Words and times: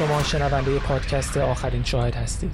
شما 0.00 0.22
شنونده 0.22 0.78
پادکست 0.78 1.36
آخرین 1.36 1.84
شاهد 1.84 2.14
هستید. 2.14 2.52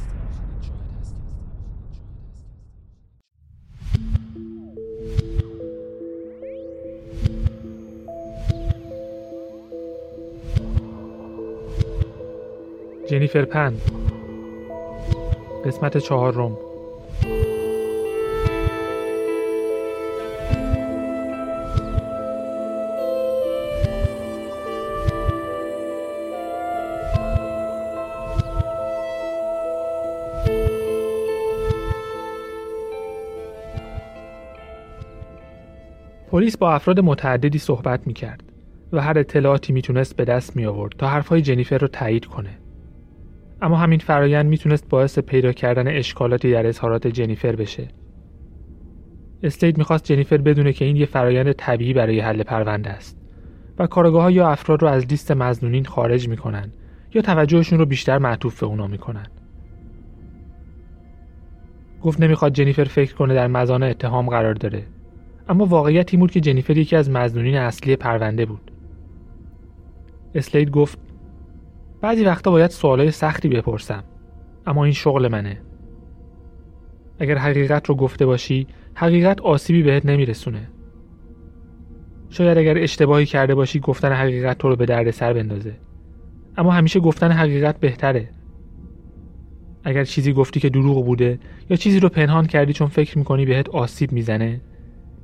جنیفر 13.10 13.44
پن. 13.44 13.76
قسمت 15.64 15.98
چهارم. 15.98 16.65
پلیس 36.36 36.56
با 36.56 36.74
افراد 36.74 37.00
متعددی 37.00 37.58
صحبت 37.58 38.06
می 38.06 38.12
کرد 38.12 38.42
و 38.92 39.00
هر 39.00 39.18
اطلاعاتی 39.18 39.72
می‌تونست 39.72 40.16
به 40.16 40.24
دست 40.24 40.56
می 40.56 40.66
آورد 40.66 40.92
تا 40.98 41.08
حرفهای 41.08 41.42
جنیفر 41.42 41.78
رو 41.78 41.88
تایید 41.88 42.24
کنه. 42.24 42.50
اما 43.62 43.76
همین 43.76 43.98
فرایند 43.98 44.46
می‌تونست 44.46 44.88
باعث 44.88 45.18
پیدا 45.18 45.52
کردن 45.52 45.88
اشکالاتی 45.88 46.52
در 46.52 46.66
اظهارات 46.66 47.06
جنیفر 47.06 47.56
بشه. 47.56 47.88
استید 49.42 49.78
می‌خواست 49.78 50.04
جنیفر 50.04 50.36
بدونه 50.36 50.72
که 50.72 50.84
این 50.84 50.96
یه 50.96 51.06
فرایند 51.06 51.52
طبیعی 51.52 51.92
برای 51.92 52.20
حل 52.20 52.42
پرونده 52.42 52.90
است 52.90 53.18
و 53.78 53.86
کارگاه 53.86 54.22
ها 54.22 54.30
یا 54.30 54.48
افراد 54.48 54.82
رو 54.82 54.88
از 54.88 55.06
لیست 55.06 55.32
مزنونین 55.32 55.84
خارج 55.84 56.28
می‌کنن 56.28 56.72
یا 57.14 57.22
توجهشون 57.22 57.78
رو 57.78 57.86
بیشتر 57.86 58.18
معطوف 58.18 58.60
به 58.60 58.66
اونا 58.66 58.86
می‌کنن. 58.86 59.26
گفت 62.02 62.20
نمی‌خواد 62.20 62.52
جنیفر 62.52 62.84
فکر 62.84 63.14
کنه 63.14 63.34
در 63.34 63.46
مزان 63.46 63.82
اتهام 63.82 64.28
قرار 64.28 64.54
داره 64.54 64.82
اما 65.48 65.66
واقعیت 65.66 66.14
این 66.14 66.20
بود 66.20 66.30
که 66.30 66.40
جنیفر 66.40 66.76
یکی 66.76 66.96
از 66.96 67.10
مزنونین 67.10 67.56
اصلی 67.56 67.96
پرونده 67.96 68.46
بود. 68.46 68.70
اسلید 70.34 70.70
گفت 70.70 70.98
بعضی 72.00 72.24
وقتا 72.24 72.50
باید 72.50 72.70
سوالای 72.70 73.10
سختی 73.10 73.48
بپرسم 73.48 74.04
اما 74.66 74.84
این 74.84 74.92
شغل 74.92 75.28
منه. 75.28 75.60
اگر 77.18 77.38
حقیقت 77.38 77.88
رو 77.88 77.94
گفته 77.94 78.26
باشی 78.26 78.66
حقیقت 78.94 79.40
آسیبی 79.40 79.82
بهت 79.82 80.06
نمیرسونه. 80.06 80.68
شاید 82.30 82.58
اگر 82.58 82.78
اشتباهی 82.78 83.26
کرده 83.26 83.54
باشی 83.54 83.80
گفتن 83.80 84.12
حقیقت 84.12 84.58
تو 84.58 84.68
رو 84.68 84.76
به 84.76 84.86
درد 84.86 85.10
سر 85.10 85.32
بندازه. 85.32 85.76
اما 86.56 86.70
همیشه 86.70 87.00
گفتن 87.00 87.32
حقیقت 87.32 87.80
بهتره. 87.80 88.28
اگر 89.84 90.04
چیزی 90.04 90.32
گفتی 90.32 90.60
که 90.60 90.68
دروغ 90.68 91.06
بوده 91.06 91.38
یا 91.70 91.76
چیزی 91.76 92.00
رو 92.00 92.08
پنهان 92.08 92.46
کردی 92.46 92.72
چون 92.72 92.88
فکر 92.88 93.18
می‌کنی 93.18 93.46
بهت 93.46 93.68
آسیب 93.68 94.12
می‌زنه 94.12 94.60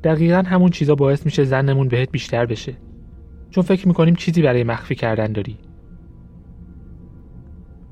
دقیقا 0.05 0.43
همون 0.47 0.71
چیزا 0.71 0.95
باعث 0.95 1.25
میشه 1.25 1.45
زنمون 1.45 1.89
بهت 1.89 2.11
بیشتر 2.11 2.47
بشه. 2.47 2.77
چون 3.51 3.65
فکر 3.65 3.89
می‌کنیم 3.89 4.15
چیزی 4.15 4.43
برای 4.43 4.65
مخفی 4.65 4.95
کردن 4.95 5.33
داری. 5.33 5.59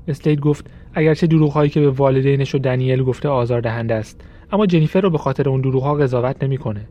اسلید 0.07 0.39
گفت 0.39 0.71
اگرچه 0.93 1.27
دروغهایی 1.27 1.69
که 1.69 1.79
به 1.79 1.89
والدینش 1.89 2.55
و 2.55 2.57
دنیل 2.57 3.03
گفته 3.03 3.29
آزاردهنده 3.29 3.93
است 3.95 4.21
اما 4.51 4.65
جنیفر 4.65 5.01
رو 5.01 5.09
به 5.09 5.17
خاطر 5.17 5.49
اون 5.49 5.61
دروغها 5.61 5.93
قضاوت 5.93 6.43
نمی‌کنه. 6.43 6.87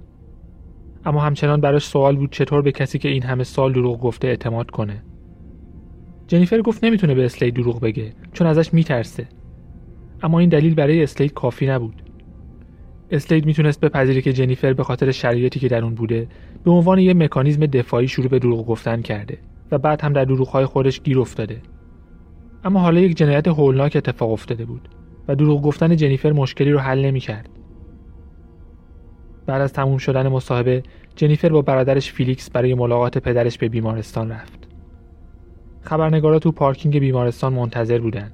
اما 1.05 1.21
همچنان 1.21 1.61
براش 1.61 1.85
سوال 1.85 2.17
بود 2.17 2.33
چطور 2.33 2.63
به 2.63 2.73
کسی 2.73 2.99
که 2.99 3.09
این 3.09 3.23
همه 3.23 3.45
سال 3.45 3.73
دروغ 3.73 4.01
گفته 4.01 4.29
اعتماد 4.29 4.71
کنه. 4.71 5.03
جنیفر 6.27 6.61
گفت 6.61 6.85
نمی‌تونه 6.85 7.15
به 7.15 7.25
اسلید 7.25 7.55
دروغ 7.55 7.81
بگه 7.81 8.13
چون 8.33 8.47
ازش 8.47 8.75
میترسه. 8.75 9.29
اما 10.23 10.39
این 10.39 10.49
دلیل 10.49 10.75
برای 10.75 11.03
اسلید 11.03 11.33
کافی 11.33 11.67
نبود. 11.67 12.03
اسلید 13.11 13.47
می‌تونست 13.47 13.81
بپذیره 13.81 14.21
که 14.21 14.33
جنیفر 14.33 14.73
به 14.73 14.85
خاطر 14.85 15.11
شرایطی 15.11 15.61
که 15.61 15.69
در 15.69 15.85
اون 15.85 15.95
بوده 15.95 16.29
به 16.65 16.71
عنوان 16.71 16.99
یه 16.99 17.15
مکانیزم 17.15 17.67
دفاعی 17.67 18.09
شروع 18.09 18.29
به 18.29 18.39
دروغ 18.39 18.67
گفتن 18.67 19.03
کرده 19.03 19.39
و 19.71 19.79
بعد 19.79 20.03
هم 20.03 20.13
در 20.13 20.25
دروغهای 20.25 20.65
خودش 20.65 21.01
گیر 21.01 21.21
افتاده. 21.21 21.63
اما 22.65 22.81
حالا 22.81 23.01
یک 23.01 23.17
جنایت 23.17 23.49
هولناک 23.49 23.97
اتفاق 23.97 24.31
افتاده 24.31 24.65
بود 24.65 24.89
و 25.29 25.35
دروغ 25.35 25.63
گفتن 25.63 25.97
جنیفر 25.97 26.33
مشکلی 26.33 26.73
رو 26.73 26.79
حل 26.79 27.05
نمی‌کرد. 27.05 27.49
بعد 29.47 29.61
از 29.63 29.73
تموم 29.73 29.99
شدن 29.99 30.29
مصاحبه 30.29 30.83
جنیفر 31.17 31.49
با 31.49 31.63
برادرش 31.63 32.13
فیلیکس 32.13 32.51
برای 32.51 32.75
ملاقات 32.75 33.19
پدرش 33.19 33.59
به 33.59 33.69
بیمارستان 33.69 34.31
رفت. 34.31 34.69
خبرنگارا 35.81 36.39
تو 36.39 36.53
پارکینگ 36.53 36.99
بیمارستان 36.99 37.53
منتظر 37.53 37.99
بودن. 37.99 38.33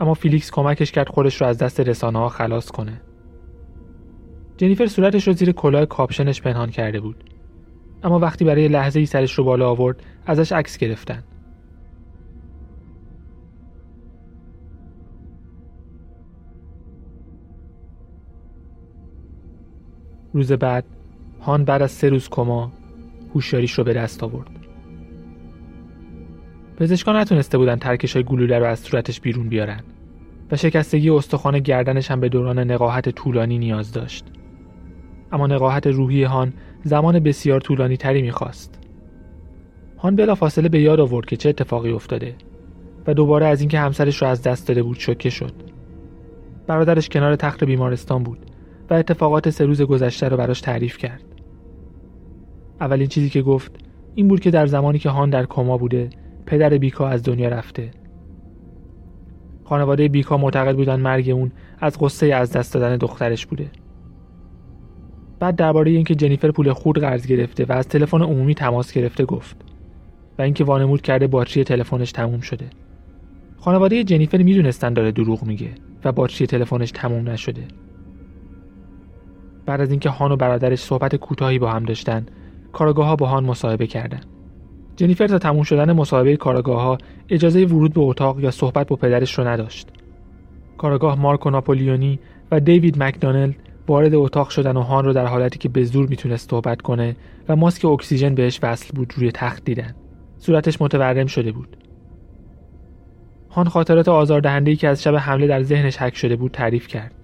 اما 0.00 0.14
فیلیکس 0.14 0.50
کمکش 0.50 0.92
کرد 0.92 1.08
خودش 1.08 1.40
رو 1.40 1.46
از 1.46 1.58
دست 1.58 1.80
رسانه 1.80 2.18
ها 2.18 2.28
خلاص 2.28 2.70
کنه. 2.70 3.00
جنیفر 4.58 4.86
صورتش 4.86 5.26
رو 5.26 5.32
زیر 5.32 5.52
کلاه 5.52 5.86
کاپشنش 5.86 6.42
پنهان 6.42 6.70
کرده 6.70 7.00
بود. 7.00 7.24
اما 8.02 8.18
وقتی 8.18 8.44
برای 8.44 8.68
لحظه 8.68 9.00
ای 9.00 9.06
سرش 9.06 9.34
رو 9.34 9.44
بالا 9.44 9.70
آورد 9.70 10.02
ازش 10.26 10.52
عکس 10.52 10.78
گرفتن. 10.78 11.22
روز 20.32 20.52
بعد 20.52 20.84
هان 21.40 21.64
بعد 21.64 21.82
از 21.82 21.90
سه 21.90 22.08
روز 22.08 22.28
کما 22.28 22.72
هوشیاریش 23.34 23.72
رو 23.72 23.84
به 23.84 23.92
دست 23.92 24.22
آورد. 24.22 24.50
پزشکان 26.76 27.16
نتونسته 27.16 27.58
بودن 27.58 27.76
ترکش 27.76 28.12
های 28.12 28.24
گلوله 28.24 28.58
رو 28.58 28.66
از 28.66 28.78
صورتش 28.78 29.20
بیرون 29.20 29.48
بیارن 29.48 29.80
و 30.50 30.56
شکستگی 30.56 31.10
استخوان 31.10 31.58
گردنش 31.58 32.10
هم 32.10 32.20
به 32.20 32.28
دوران 32.28 32.58
نقاهت 32.58 33.08
طولانی 33.08 33.58
نیاز 33.58 33.92
داشت. 33.92 34.24
اما 35.32 35.46
نقاهت 35.46 35.86
روحی 35.86 36.24
هان 36.24 36.52
زمان 36.84 37.20
بسیار 37.20 37.60
طولانی 37.60 37.96
تری 37.96 38.22
می‌خواست. 38.22 38.78
هان 39.98 40.16
بلا 40.16 40.34
فاصله 40.34 40.68
به 40.68 40.80
یاد 40.80 41.00
آورد 41.00 41.26
که 41.26 41.36
چه 41.36 41.48
اتفاقی 41.48 41.92
افتاده 41.92 42.34
و 43.06 43.14
دوباره 43.14 43.46
از 43.46 43.60
اینکه 43.60 43.78
همسرش 43.78 44.22
رو 44.22 44.28
از 44.28 44.42
دست 44.42 44.68
داده 44.68 44.82
بود 44.82 44.98
شوکه 44.98 45.30
شد. 45.30 45.52
برادرش 46.66 47.08
کنار 47.08 47.36
تخت 47.36 47.64
بیمارستان 47.64 48.22
بود 48.22 48.38
و 48.90 48.94
اتفاقات 48.94 49.50
سه 49.50 49.64
روز 49.64 49.82
گذشته 49.82 50.28
رو 50.28 50.36
براش 50.36 50.60
تعریف 50.60 50.98
کرد. 50.98 51.22
اولین 52.80 53.06
چیزی 53.06 53.30
که 53.30 53.42
گفت 53.42 53.72
این 54.14 54.28
بود 54.28 54.40
که 54.40 54.50
در 54.50 54.66
زمانی 54.66 54.98
که 54.98 55.10
هان 55.10 55.30
در 55.30 55.46
کما 55.46 55.78
بوده 55.78 56.10
پدر 56.46 56.78
بیکا 56.78 57.08
از 57.08 57.22
دنیا 57.22 57.48
رفته. 57.48 57.90
خانواده 59.64 60.08
بیکا 60.08 60.36
معتقد 60.36 60.76
بودن 60.76 61.00
مرگ 61.00 61.30
اون 61.30 61.52
از 61.80 61.98
قصه 62.00 62.26
از 62.26 62.52
دست 62.52 62.74
دادن 62.74 62.96
دخترش 62.96 63.46
بوده. 63.46 63.70
بعد 65.40 65.56
درباره 65.56 65.90
اینکه 65.90 66.14
جنیفر 66.14 66.50
پول 66.50 66.72
خود 66.72 66.98
قرض 66.98 67.26
گرفته 67.26 67.64
و 67.64 67.72
از 67.72 67.88
تلفن 67.88 68.22
عمومی 68.22 68.54
تماس 68.54 68.92
گرفته 68.92 69.24
گفت 69.24 69.56
و 70.38 70.42
اینکه 70.42 70.64
وانمود 70.64 71.02
کرده 71.02 71.26
باتری 71.26 71.64
تلفنش 71.64 72.12
تموم 72.12 72.40
شده. 72.40 72.66
خانواده 73.56 74.04
جنیفر 74.04 74.42
می‌دونستن 74.42 74.92
داره 74.92 75.12
دروغ 75.12 75.44
میگه 75.44 75.70
و 76.04 76.12
باتری 76.12 76.46
تلفنش 76.46 76.90
تموم 76.90 77.28
نشده. 77.28 77.64
بعد 79.66 79.80
از 79.80 79.90
اینکه 79.90 80.10
هان 80.10 80.32
و 80.32 80.36
برادرش 80.36 80.78
صحبت 80.78 81.16
کوتاهی 81.16 81.58
با 81.58 81.70
هم 81.70 81.84
داشتن 81.84 82.26
کارگاه 82.72 83.06
ها 83.06 83.16
با 83.16 83.26
هان 83.26 83.44
مصاحبه 83.44 83.86
کردن. 83.86 84.20
جنیفر 84.96 85.26
تا 85.26 85.38
تموم 85.38 85.62
شدن 85.62 85.92
مصاحبه 85.92 86.36
کارگاه 86.36 86.82
ها 86.82 86.98
اجازه 87.28 87.64
ورود 87.64 87.92
به 87.92 88.00
اتاق 88.00 88.40
یا 88.40 88.50
صحبت 88.50 88.88
با 88.88 88.96
پدرش 88.96 89.38
رو 89.38 89.46
نداشت. 89.46 89.88
کارگاه 90.78 91.20
مارکو 91.20 91.50
ناپولیونی 91.50 92.18
و 92.50 92.60
دیوید 92.60 93.02
مکدانل 93.02 93.52
وارد 93.88 94.14
اتاق 94.14 94.50
شدن 94.50 94.76
و 94.76 94.80
هان 94.80 95.04
رو 95.04 95.12
در 95.12 95.26
حالتی 95.26 95.58
که 95.58 95.68
به 95.68 95.84
زور 95.84 96.06
می‌تونست 96.08 96.50
صحبت 96.50 96.82
کنه 96.82 97.16
و 97.48 97.56
ماسک 97.56 97.84
اکسیژن 97.84 98.34
بهش 98.34 98.60
وصل 98.62 98.96
بود 98.96 99.12
روی 99.16 99.32
تخت 99.32 99.64
دیدن. 99.64 99.94
صورتش 100.38 100.82
متورم 100.82 101.26
شده 101.26 101.52
بود. 101.52 101.76
هان 103.50 103.68
خاطرات 103.68 104.08
آزاردهنده‌ای 104.08 104.76
که 104.76 104.88
از 104.88 105.02
شب 105.02 105.14
حمله 105.14 105.46
در 105.46 105.62
ذهنش 105.62 105.96
حک 105.96 106.16
شده 106.16 106.36
بود 106.36 106.50
تعریف 106.50 106.86
کرد. 106.86 107.14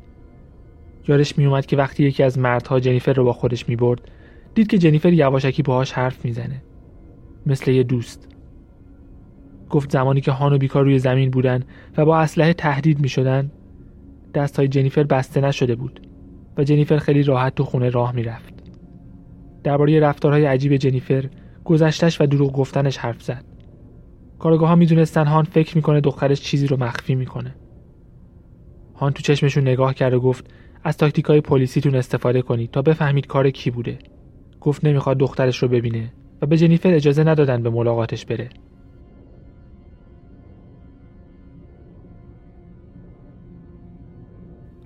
یارش 1.09 1.39
میومد 1.39 1.67
که 1.67 1.77
وقتی 1.77 2.05
یکی 2.05 2.23
از 2.23 2.39
مردها 2.39 2.81
جنیفر 2.81 3.13
رو 3.13 3.25
با 3.25 3.33
خودش 3.33 3.69
می‌برد 3.69 4.01
دید 4.55 4.67
که 4.67 4.79
جنیفر 4.79 5.13
یواشکی 5.13 5.63
باهاش 5.63 5.93
حرف 5.93 6.25
می‌زنه. 6.25 6.63
مثل 7.47 7.71
یه 7.71 7.83
دوست. 7.83 8.29
گفت 9.71 9.91
زمانی 9.91 10.21
که 10.21 10.33
هان 10.33 10.53
و 10.53 10.59
بیکار 10.59 10.85
روی 10.85 10.99
زمین 10.99 11.31
بودن 11.31 11.63
و 11.97 12.05
با 12.05 12.19
اسلحه 12.19 12.53
تهدید 12.53 13.01
می‌شدن 13.01 13.51
دست 14.35 14.57
های 14.57 14.69
جنیفر 14.69 15.03
بسته 15.03 15.41
نشده 15.41 15.75
بود. 15.75 16.01
و 16.57 16.65
جنیفر 16.65 16.99
خیلی 16.99 17.23
راحت 17.23 17.55
تو 17.55 17.65
خونه 17.65 17.91
راه 17.91 18.15
می‌رفت. 18.15 18.55
درباره 19.65 20.01
رفتارهای 20.01 20.45
عجیب 20.45 20.77
جنیفر، 20.77 21.29
گذشتش 21.65 22.21
و 22.21 22.27
دروغ 22.27 22.53
گفتنش 22.53 22.97
حرف 22.97 23.23
زد. 23.23 23.45
کارگاه 24.39 24.69
ها 24.69 24.75
می‌دونستن 24.75 25.27
هان 25.27 25.45
فکر 25.45 25.77
می‌کنه 25.77 26.01
دخترش 26.01 26.41
چیزی 26.41 26.67
رو 26.67 26.77
مخفی 26.77 27.15
می‌کنه. 27.15 27.55
هان 28.95 29.13
تو 29.13 29.23
چشمشون 29.23 29.63
نگاه 29.69 29.95
کرد 29.95 30.15
و 30.15 30.21
گفت 30.21 30.51
از 30.85 30.97
تاکتیک 30.97 31.25
های 31.25 31.41
پلیسیتون 31.41 31.95
استفاده 31.95 32.43
کنید 32.43 32.71
تا 32.71 32.83
بفهمید 32.83 33.27
کار 33.27 33.51
کی 33.51 33.71
بوده. 33.71 33.99
گفت 34.61 34.85
نمی‌خواد 34.85 35.19
دخترش 35.19 35.59
رو 35.63 35.69
ببینه 35.69 36.13
و 36.43 36.47
به 36.47 36.57
جنیفر 36.57 36.95
اجازه 36.95 37.25
ندادن 37.25 37.63
به 37.63 37.71
ملاقاتش 37.71 38.27
بره. 38.27 38.49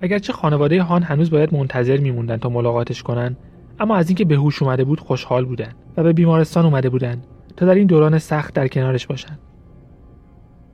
اگرچه 0.01 0.33
خانواده 0.33 0.83
هان 0.83 1.03
هنوز 1.03 1.29
باید 1.29 1.53
منتظر 1.53 1.97
میموندن 1.97 2.37
تا 2.37 2.49
ملاقاتش 2.49 3.03
کنن 3.03 3.35
اما 3.79 3.95
از 3.95 4.09
اینکه 4.09 4.25
به 4.25 4.35
هوش 4.35 4.61
اومده 4.61 4.83
بود 4.83 4.99
خوشحال 4.99 5.45
بودن 5.45 5.71
و 5.97 6.03
به 6.03 6.13
بیمارستان 6.13 6.65
اومده 6.65 6.89
بودن 6.89 7.21
تا 7.57 7.65
در 7.65 7.75
این 7.75 7.87
دوران 7.87 8.19
سخت 8.19 8.53
در 8.53 8.67
کنارش 8.67 9.07
باشن. 9.07 9.37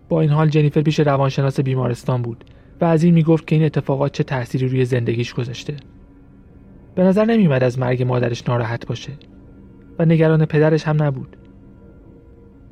با 0.09 0.21
این 0.21 0.29
حال 0.29 0.49
جنیفر 0.49 0.81
پیش 0.81 0.99
روانشناس 0.99 1.59
بیمارستان 1.59 2.21
بود 2.21 2.45
و 2.81 2.85
از 2.85 3.03
این 3.03 3.13
می‌گفت 3.13 3.47
که 3.47 3.55
این 3.55 3.65
اتفاقات 3.65 4.11
چه 4.11 4.23
تأثیری 4.23 4.67
روی 4.67 4.85
زندگیش 4.85 5.33
گذاشته. 5.33 5.75
به 6.95 7.03
نظر 7.03 7.25
نمیومد 7.25 7.63
از 7.63 7.79
مرگ 7.79 8.03
مادرش 8.03 8.47
ناراحت 8.47 8.87
باشه 8.87 9.11
و 9.99 10.05
نگران 10.05 10.45
پدرش 10.45 10.83
هم 10.83 11.03
نبود. 11.03 11.37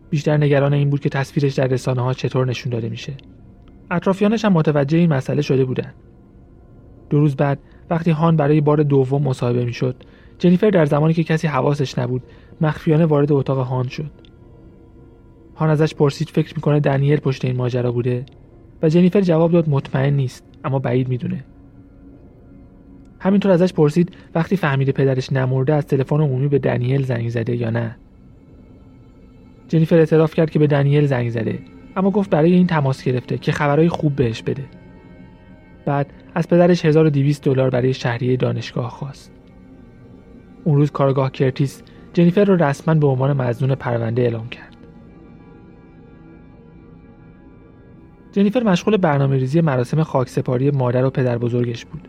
بیشتر 0.10 0.38
نگران 0.38 0.74
این 0.74 0.90
بود 0.90 1.00
که 1.00 1.10
تصویرش 1.10 1.54
در 1.54 1.68
رسانه 1.68 2.02
ها 2.02 2.14
چطور 2.14 2.48
نشون 2.48 2.72
داده 2.72 2.90
میشه. 2.90 3.14
اطرافیانش 3.92 4.46
هم 4.46 4.54
متوجه 4.54 4.98
این 4.98 5.14
مسئله 5.14 5.42
شده 5.42 5.66
بودن 5.66 5.94
دو 7.14 7.20
روز 7.20 7.36
بعد 7.36 7.60
وقتی 7.90 8.12
هان 8.12 8.36
برای 8.36 8.62
بار 8.62 8.84
دوم 8.84 9.24
مصاحبه 9.24 9.66
می‌شد 9.66 9.96
جنیفر 10.40 10.70
در 10.70 10.86
زمانی 10.86 11.14
که 11.14 11.24
کسی 11.24 11.48
حواسش 11.48 12.00
نبود 12.00 12.24
مخفیانه 12.62 13.06
وارد 13.06 13.32
اتاق 13.32 13.58
هان 13.58 13.88
شد. 13.88 14.12
هان 15.56 15.70
ازش 15.70 15.96
پرسید 15.96 16.30
فکر 16.30 16.54
می‌کنه 16.56 16.80
دنیل 16.80 17.20
پشت 17.20 17.46
این 17.46 17.56
ماجرا 17.56 17.92
بوده؟ 17.92 18.26
و 18.82 18.90
جنیفر 18.90 19.22
جواب 19.22 19.52
داد 19.52 19.70
مطمئن 19.70 20.14
نیست 20.14 20.44
اما 20.64 20.80
بعید 20.80 21.10
می‌دونه. 21.10 21.44
همینطور 23.20 23.52
ازش 23.52 23.74
پرسید 23.74 24.16
وقتی 24.36 24.58
فهمیده 24.58 24.92
پدرش 24.92 25.34
نمرده 25.34 25.74
از 25.74 25.88
تلفن 25.88 26.22
عمومی 26.22 26.48
به 26.48 26.60
دنیل 26.60 27.04
زنگ 27.04 27.30
زده 27.30 27.56
یا 27.56 27.70
نه. 27.70 27.96
جنیفر 29.68 29.98
اعتراف 29.98 30.34
کرد 30.34 30.50
که 30.50 30.60
به 30.60 30.68
دنیل 30.68 31.06
زنگ 31.06 31.30
زده 31.30 31.60
اما 31.96 32.12
گفت 32.12 32.30
برای 32.30 32.54
این 32.54 32.68
تماس 32.68 33.04
گرفته 33.04 33.38
که 33.38 33.52
خبرهای 33.52 33.90
خوب 33.90 34.16
بهش 34.16 34.42
بده. 34.42 34.64
بعد 35.86 36.14
از 36.36 36.48
پدرش 36.48 36.86
1200 36.86 37.44
دلار 37.44 37.70
برای 37.70 37.94
شهریه 37.94 38.38
دانشگاه 38.38 38.90
خواست. 38.90 39.32
اون 40.64 40.76
روز 40.76 40.92
کارگاه 40.92 41.32
کرتیس 41.32 41.84
جنیفر 42.14 42.44
رو 42.44 42.56
رسما 42.56 42.94
به 42.94 43.08
عنوان 43.08 43.34
مزنون 43.34 43.76
پرونده 43.76 44.22
اعلام 44.22 44.50
کرد. 44.50 44.76
جنیفر 48.32 48.64
مشغول 48.64 48.98
برنامه 48.98 49.38
ریزی 49.38 49.62
مراسم 49.62 50.04
خاکسپاری 50.04 50.72
مادر 50.72 51.06
و 51.06 51.10
پدر 51.10 51.38
بزرگش 51.38 51.86
بود. 51.86 52.08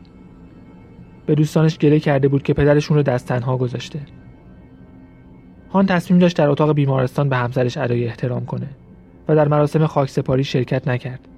به 1.26 1.34
دوستانش 1.34 1.78
گله 1.78 2.00
کرده 2.00 2.28
بود 2.28 2.42
که 2.42 2.54
پدرشون 2.54 2.96
رو 2.96 3.02
دست 3.02 3.28
تنها 3.28 3.56
گذاشته. 3.56 4.00
هان 5.70 5.86
تصمیم 5.86 6.20
داشت 6.20 6.36
در 6.36 6.48
اتاق 6.48 6.72
بیمارستان 6.72 7.28
به 7.28 7.36
همسرش 7.36 7.76
ادای 7.76 8.06
احترام 8.06 8.46
کنه 8.46 8.68
و 9.28 9.36
در 9.36 9.48
مراسم 9.48 9.86
خاکسپاری 9.86 10.44
شرکت 10.44 10.88
نکرد. 10.88 11.28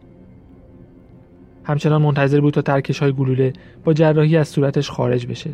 همچنان 1.67 2.03
منتظر 2.03 2.41
بود 2.41 2.55
تا 2.55 2.63
ترکش 2.63 2.99
های 2.99 3.13
گلوله 3.13 3.53
با 3.85 3.93
جراحی 3.93 4.37
از 4.37 4.49
صورتش 4.49 4.91
خارج 4.91 5.27
بشه. 5.27 5.51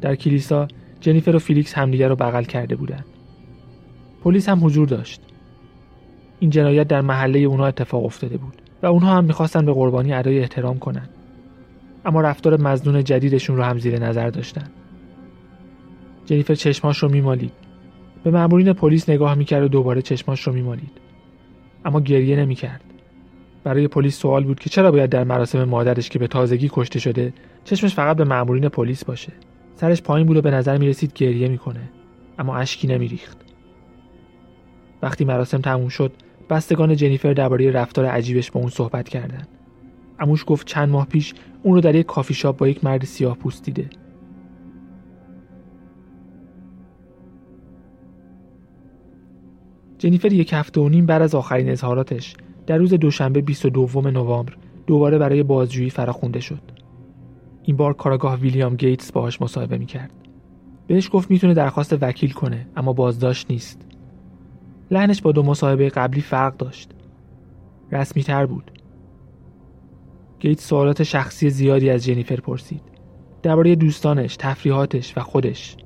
در 0.00 0.14
کلیسا 0.14 0.68
جنیفر 1.00 1.36
و 1.36 1.38
فیلیکس 1.38 1.74
همدیگر 1.74 2.08
رو 2.08 2.16
بغل 2.16 2.44
کرده 2.44 2.76
بودند. 2.76 3.04
پلیس 4.24 4.48
هم 4.48 4.64
حضور 4.66 4.88
داشت. 4.88 5.20
این 6.40 6.50
جنایت 6.50 6.88
در 6.88 7.00
محله 7.00 7.38
اونا 7.38 7.66
اتفاق 7.66 8.04
افتاده 8.04 8.36
بود 8.36 8.62
و 8.82 8.86
اونها 8.86 9.16
هم 9.16 9.24
می‌خواستن 9.24 9.66
به 9.66 9.72
قربانی 9.72 10.12
ادای 10.12 10.40
احترام 10.40 10.78
کنن. 10.78 11.08
اما 12.04 12.20
رفتار 12.20 12.60
مظنون 12.60 13.04
جدیدشون 13.04 13.56
رو 13.56 13.62
هم 13.62 13.78
زیر 13.78 13.98
نظر 13.98 14.30
داشتن. 14.30 14.66
جنیفر 16.26 16.54
چشماش 16.54 16.98
رو 16.98 17.08
میمالید. 17.08 17.52
به 18.24 18.30
مأمورین 18.30 18.72
پلیس 18.72 19.08
نگاه 19.08 19.34
می‌کرد 19.34 19.62
و 19.62 19.68
دوباره 19.68 20.02
چشماش 20.02 20.42
رو 20.42 20.52
میمالید. 20.52 21.00
اما 21.84 22.00
گریه 22.00 22.36
نمی‌کرد. 22.36 22.93
برای 23.64 23.88
پلیس 23.88 24.18
سوال 24.18 24.44
بود 24.44 24.60
که 24.60 24.70
چرا 24.70 24.90
باید 24.90 25.10
در 25.10 25.24
مراسم 25.24 25.64
مادرش 25.64 26.08
که 26.08 26.18
به 26.18 26.26
تازگی 26.26 26.70
کشته 26.72 26.98
شده 26.98 27.32
چشمش 27.64 27.94
فقط 27.94 28.16
به 28.16 28.24
مأمورین 28.24 28.68
پلیس 28.68 29.04
باشه؟ 29.04 29.32
سرش 29.76 30.02
پایین 30.02 30.26
بود 30.26 30.36
و 30.36 30.42
به 30.42 30.50
نظر 30.50 30.78
می‌رسید 30.78 31.12
گریه 31.12 31.48
می‌کنه 31.48 31.80
اما 32.38 32.56
اشکی 32.56 32.88
نمیریخت. 32.88 33.38
وقتی 35.02 35.24
مراسم 35.24 35.58
تموم 35.58 35.88
شد 35.88 36.12
بستگان 36.50 36.96
جنیفر 36.96 37.32
درباره 37.32 37.70
رفتار 37.70 38.04
عجیبش 38.04 38.50
با 38.50 38.60
اون 38.60 38.70
صحبت 38.70 39.08
کردند. 39.08 39.48
اموش 40.18 40.44
گفت 40.46 40.66
چند 40.66 40.88
ماه 40.88 41.06
پیش 41.06 41.34
اون 41.62 41.74
رو 41.74 41.80
در 41.80 41.94
یک 41.94 42.06
کافی 42.06 42.34
شاپ 42.34 42.56
با 42.56 42.68
یک 42.68 42.84
مرد 42.84 43.04
سیاه 43.04 43.36
پوست 43.36 43.64
دیده. 43.64 43.90
جنیفر 49.98 50.32
یک 50.32 50.52
هفته 50.52 50.80
و 50.80 50.88
نیم 50.88 51.06
بعد 51.06 51.22
از 51.22 51.34
آخرین 51.34 51.70
اظهاراتش 51.70 52.34
در 52.66 52.76
روز 52.76 52.94
دوشنبه 52.94 53.40
22 53.40 54.10
نوامبر 54.10 54.56
دوباره 54.86 55.18
برای 55.18 55.42
بازجویی 55.42 55.90
فراخونده 55.90 56.40
شد. 56.40 56.60
این 57.62 57.76
بار 57.76 57.92
کاراگاه 57.92 58.36
ویلیام 58.36 58.76
گیتس 58.76 59.12
باهاش 59.12 59.42
مصاحبه 59.42 59.78
می‌کرد. 59.78 60.10
بهش 60.86 61.10
گفت 61.12 61.30
می‌تونه 61.30 61.54
درخواست 61.54 61.96
وکیل 62.00 62.32
کنه 62.32 62.66
اما 62.76 62.92
بازداشت 62.92 63.50
نیست. 63.50 63.86
لحنش 64.90 65.22
با 65.22 65.32
دو 65.32 65.42
مصاحبه 65.42 65.88
قبلی 65.88 66.20
فرق 66.20 66.56
داشت. 66.56 66.90
رسمی 67.92 68.22
تر 68.22 68.46
بود. 68.46 68.70
گیتس 70.40 70.68
سوالات 70.68 71.02
شخصی 71.02 71.50
زیادی 71.50 71.90
از 71.90 72.04
جنیفر 72.04 72.36
پرسید. 72.36 72.82
درباره 73.42 73.74
دوستانش، 73.74 74.36
تفریحاتش 74.36 75.18
و 75.18 75.20
خودش 75.20 75.76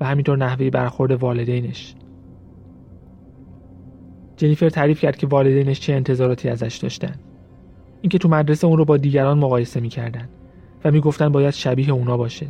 و 0.00 0.06
همینطور 0.06 0.36
نحوه 0.36 0.70
برخورد 0.70 1.12
والدینش. 1.12 1.94
جنیفر 4.40 4.68
تعریف 4.68 5.00
کرد 5.00 5.16
که 5.16 5.26
والدینش 5.26 5.80
چه 5.80 5.92
انتظاراتی 5.92 6.48
ازش 6.48 6.76
داشتن. 6.82 7.14
اینکه 8.00 8.18
تو 8.18 8.28
مدرسه 8.28 8.66
اون 8.66 8.78
رو 8.78 8.84
با 8.84 8.96
دیگران 8.96 9.38
مقایسه 9.38 9.80
می‌کردن 9.80 10.28
و 10.84 10.90
می‌گفتن 10.90 11.28
باید 11.28 11.54
شبیه 11.54 11.90
اونا 11.90 12.16
باشه. 12.16 12.46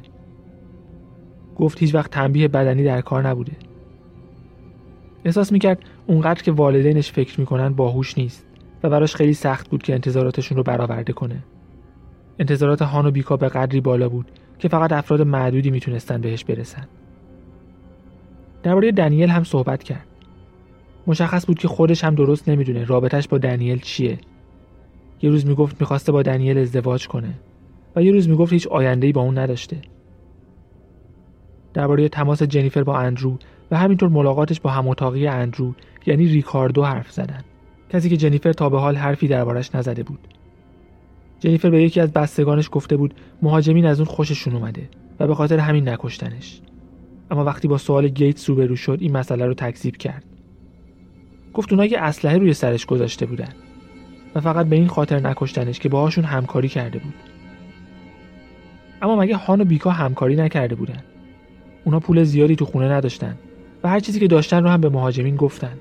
گفت 1.56 1.78
هیچ 1.78 1.94
وقت 1.94 2.10
تنبیه 2.10 2.48
بدنی 2.48 2.84
در 2.84 3.00
کار 3.00 3.28
نبوده. 3.28 3.52
احساس 5.25 5.52
می‌کرد 5.52 5.78
اونقدر 6.06 6.42
که 6.42 6.52
والدینش 6.52 7.12
فکر 7.12 7.40
می‌کنن 7.40 7.69
باهوش 7.69 8.19
نیست 8.19 8.46
و 8.82 8.90
براش 8.90 9.14
خیلی 9.14 9.34
سخت 9.34 9.69
بود 9.69 9.82
که 9.82 9.94
انتظاراتشون 9.94 10.56
رو 10.56 10.62
برآورده 10.62 11.12
کنه. 11.12 11.42
انتظارات 12.38 12.82
هان 12.82 13.06
و 13.06 13.10
بیکا 13.10 13.37
به 13.37 13.48
قدری 13.48 13.81
بالا 13.81 14.08
بود 14.08 14.26
که 14.58 14.69
فقط 14.69 14.92
افراد 14.92 15.22
معدودی 15.22 15.70
می‌تونستن 15.70 16.20
بهش 16.20 16.44
برسن. 16.44 16.88
درباره 18.62 18.92
دنیل 18.92 19.28
هم 19.28 19.44
صحبت 19.44 19.82
کرد. 19.82 20.06
مشخص 21.06 21.47
بود 21.47 21.58
که 21.58 21.69
خودش 21.69 22.05
هم 22.05 22.14
درست 22.14 22.49
نمی‌دونه 22.49 22.85
رابطش 22.85 23.29
با 23.29 23.38
دنیل 23.38 23.80
چیه. 23.80 24.19
یه 25.23 25.30
روز 25.30 25.47
می‌گفت 25.47 25.80
می‌خواسته 25.80 26.12
با 26.12 26.23
دنیل 26.23 26.59
ازدواج 26.59 27.09
کنه 27.09 27.35
و 27.97 28.02
یه 28.02 28.12
روز 28.12 28.28
می‌گفت 28.28 28.52
هیچ 28.52 28.66
آینده‌ای 28.66 29.12
با 29.12 29.21
اون 29.21 29.38
نداشته. 29.38 29.76
درباره 31.75 32.09
تماس 32.09 32.42
جنیفر 32.42 32.83
با 32.83 32.99
اندرو 32.99 33.38
و 33.71 33.76
همینطور 33.76 34.09
ملاقاتش 34.09 34.61
با 34.61 34.71
هماتاقی 34.71 35.26
اندرو 35.26 35.75
یعنی 36.07 36.26
ریکاردو 36.26 36.85
حرف 36.85 37.12
زدن. 37.12 37.45
کسی 37.90 38.09
که 38.09 38.16
جنیفر 38.16 38.52
تا 38.52 38.69
به 38.69 38.80
حال 38.80 38.97
حرفی 38.97 39.28
دربارش 39.28 39.75
نزده 39.75 40.02
بود. 40.02 40.19
جنیفر 41.40 41.71
به 41.71 41.83
یکی 41.83 42.00
از 42.00 42.12
بستگانش 42.12 42.69
گفته 42.73 42.97
بود 42.97 43.14
مهاجمین 43.42 43.87
از 43.87 44.00
اون 44.00 44.09
خوششون 44.09 44.54
اومده 44.54 44.88
و 45.21 45.26
به 45.26 45.35
خاطر 45.35 45.59
همین 45.59 45.88
نکشتنش. 45.88 46.61
اما 47.30 47.45
وقتی 47.45 47.69
با 47.69 47.78
سوال 47.78 48.09
گیتس 48.09 48.50
روبرو 48.50 48.76
شد 48.76 48.99
این 49.00 49.12
مسئله 49.16 49.47
رو 49.47 49.54
تکذیب 49.54 49.97
کرد. 49.97 50.25
گفت 51.54 51.73
اونها 51.73 51.87
یه 51.87 51.99
اسلحه 51.99 52.38
روی 52.38 52.54
سرش 52.54 52.87
گذاشته 52.87 53.26
بودن. 53.26 53.49
و 54.35 54.40
فقط 54.40 54.66
به 54.66 54.76
این 54.76 54.88
خاطر 54.88 55.21
نکشتنش 55.21 55.78
که 55.78 55.88
باهاشون 55.88 56.25
همکاری 56.25 56.69
کرده 56.69 56.99
بود. 56.99 57.14
اما 59.02 59.16
مگه 59.16 59.37
هان 59.37 59.61
و 59.61 59.64
بیکا 59.64 59.90
همکاری 59.90 60.37
نکرده 60.37 60.75
بودن؟ 60.75 61.02
اونا 61.85 62.00
پول 62.00 62.25
زیادی 62.25 62.57
تو 62.57 62.64
خونه 62.64 62.88
نداشتن 62.88 63.37
و 63.83 63.88
هر 63.88 64.00
چیزی 64.00 64.21
که 64.21 64.28
داشتن 64.28 64.62
رو 64.62 64.69
هم 64.69 64.80
به 64.80 64.88
مهاجمین 64.88 65.37
گفتن. 65.37 65.76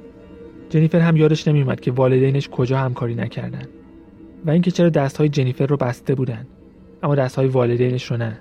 جنیفر 0.70 1.00
هم 1.00 1.18
یادش 1.18 1.48
نمیومد 1.48 1.80
که 1.80 1.92
والدینش 1.92 2.50
کجا 2.50 2.78
همکاری 2.78 3.16
نکردن 3.16 3.68
و 4.46 4.52
اینکه 4.52 4.72
چرا 4.72 4.90
دستهای 4.90 5.30
جنیفر 5.30 5.66
رو 5.66 5.78
بسته 5.78 6.16
بودن. 6.16 6.48
اما 7.04 7.16
دستهای 7.16 7.48
والدینش 7.48 8.12
رو 8.12 8.18
نه. 8.18 8.40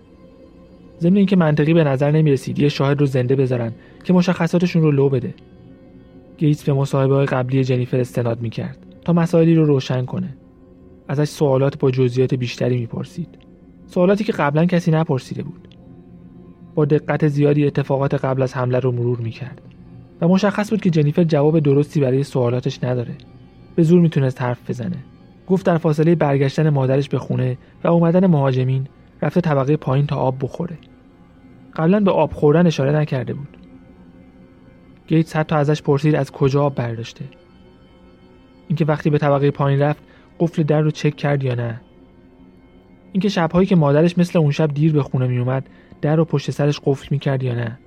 ضمن 1.01 1.17
اینکه 1.17 1.37
منطقی 1.37 1.75
به 1.75 1.85
نظر 1.85 2.11
نمی‌رسید 2.11 2.59
یه 2.59 2.69
شاهد 2.69 3.01
رو 3.01 3.07
زنده 3.07 3.37
بذارن 3.37 3.73
که 4.05 4.13
مشخصاتشون 4.13 4.83
رو 4.83 4.91
لو 4.91 5.09
بده. 5.09 5.35
گیتس 6.39 6.65
به 6.65 6.73
مصاحبه 6.73 7.25
قبلی 7.25 7.65
جنیفر 7.65 8.01
استناد 8.01 8.41
می‌کرد 8.41 8.87
تا 9.05 9.13
مسائلی 9.13 9.55
رو 9.55 9.65
روشن 9.65 10.05
کنه. 10.05 10.37
ازش 11.09 11.25
سوالات 11.25 11.79
با 11.79 11.91
جزئیات 11.91 12.35
بیشتری 12.35 12.79
می‌پرسید. 12.79 13.29
سوالاتی 13.87 14.25
که 14.25 14.33
قبلا 14.33 14.67
کسی 14.67 14.91
نپرسیده 14.91 15.43
بود. 15.43 15.69
با 16.75 16.85
دقت 16.85 17.29
زیادی 17.29 17.67
اتفاقات 17.67 18.15
قبل 18.15 18.43
از 18.43 18.57
حمله 18.57 18.79
رو 18.79 18.93
مرور 18.93 19.19
می‌کرد 19.19 19.63
و 20.21 20.29
مشخص 20.29 20.71
بود 20.71 20.81
که 20.81 20.91
جنیفر 20.91 21.25
جواب 21.25 21.59
درستی 21.59 22.01
برای 22.01 22.23
سوالاتش 22.23 22.85
نداره. 22.85 23.15
به 23.75 23.83
زور 23.83 24.01
می‌تونست 24.01 24.43
حرف 24.43 24.71
بزنه. 24.71 24.97
گفت 25.47 25.67
در 25.67 25.77
فاصله 25.77 26.15
برگشتن 26.15 26.71
مادرش 26.71 27.09
به 27.09 27.19
خونه 27.19 27.59
و 27.85 27.89
اومدن 27.89 28.27
مهاجمین 28.27 28.87
رفته 29.23 29.41
طبقه 29.41 29.77
پایین 29.77 30.07
تا 30.07 30.17
آب 30.17 30.37
بخوره. 30.41 30.79
قبلا 31.77 32.01
به 32.01 32.11
آب 32.11 32.33
خوردن 32.33 32.67
اشاره 32.67 32.93
نکرده 32.93 33.35
بود. 33.35 33.58
گیتس 35.09 35.37
حتی 35.37 35.55
ازش 35.55 35.83
پرسید 35.83 36.15
از 36.15 36.31
کجا 36.31 36.63
آب 36.63 36.75
برداشته. 36.75 37.25
اینکه 38.69 38.85
وقتی 38.85 39.11
به 39.11 39.19
طبقه 39.19 39.51
پایین 39.51 39.81
رفت 39.81 40.03
قفل 40.41 40.63
در 40.63 40.81
رو 40.81 40.91
چک 40.91 41.17
کرد 41.17 41.45
یا 41.45 41.55
نه. 41.55 41.81
اینکه 43.13 43.29
شبهایی 43.29 43.67
که 43.67 43.77
مادرش 43.77 44.19
مثل 44.19 44.39
اون 44.39 44.51
شب 44.51 44.75
دیر 44.75 44.93
به 44.93 45.03
خونه 45.03 45.27
میومد 45.27 45.69
در 46.01 46.17
رو 46.17 46.25
پشت 46.25 46.51
سرش 46.51 46.81
قفل 46.85 47.07
می‌کرد 47.11 47.43
یا 47.43 47.55
نه. 47.55 47.79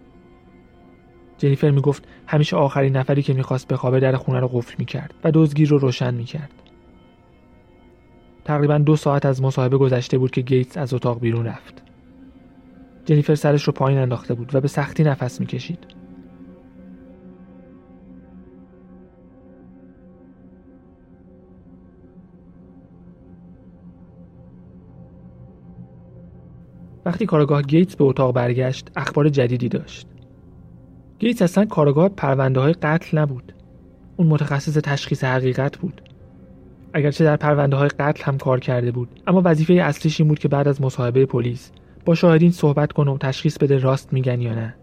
جنیفر 1.38 1.72
می‌گفت 1.72 2.08
همیشه 2.28 2.56
آخرین 2.56 2.98
نفری 2.98 3.22
که 3.22 3.34
می‌خواست 3.34 3.68
بخوابه 3.68 4.00
در 4.00 4.16
خونه 4.16 4.40
رو 4.40 4.48
قفل 4.48 4.76
می‌کرد 4.78 5.14
و 5.24 5.32
دزدگیر 5.34 5.70
رو 5.70 5.78
روشن 5.78 6.14
می‌کرد. 6.14 6.52
تقریبا 8.46 8.78
دو 8.78 8.96
ساعت 8.96 9.26
از 9.26 9.42
مصاحبه 9.42 9.78
گذشته 9.78 10.18
بود 10.18 10.32
که 10.32 10.42
گیتس 10.42 10.78
از 10.78 10.94
اتاق 10.94 11.20
بیرون 11.20 11.46
رفت. 11.46 11.84
جنیفر 13.06 13.36
سرش 13.36 13.64
رو 13.64 13.74
پایین 13.74 14.00
انداخته 14.00 14.34
بود 14.34 14.56
و 14.56 14.62
به 14.62 14.68
سختی 14.68 15.04
نفس 15.04 15.40
می‌کشید. 15.40 16.01
وقتی 27.12 27.26
کارگاه 27.26 27.62
گیتس 27.62 27.96
به 27.96 28.04
اتاق 28.04 28.36
برگشت 28.36 28.92
اخبار 28.96 29.30
جدیدی 29.30 29.70
داشت. 29.70 30.08
گیتس 31.20 31.42
اصلا 31.42 31.66
کارگاه 31.66 32.10
پرونده 32.10 32.60
های 32.60 32.74
قتل 32.74 33.18
نبود. 33.18 33.54
اون 34.18 34.28
متخصص 34.28 34.74
تشخیص 34.74 35.24
حقیقت 35.24 35.78
بود. 35.78 36.02
اگرچه 36.94 37.24
در 37.24 37.36
پرونده 37.36 37.76
های 37.76 37.90
قتل 38.00 38.24
هم 38.24 38.38
کار 38.38 38.60
کرده 38.60 38.92
بود 38.92 39.22
اما 39.28 39.42
وظیفه 39.46 39.74
اصلیش 39.74 40.22
این 40.22 40.28
بود 40.28 40.40
که 40.40 40.48
بعد 40.48 40.68
از 40.68 40.82
مصاحبه 40.82 41.26
پلیس 41.26 41.72
با 42.06 42.16
شاهدین 42.16 42.52
صحبت 42.52 42.94
کنه 42.94 43.12
و 43.12 43.18
تشخیص 43.18 43.58
بده 43.58 43.78
راست 43.78 44.14
میگن 44.14 44.42
یا 44.42 44.56
نه. 44.56 44.76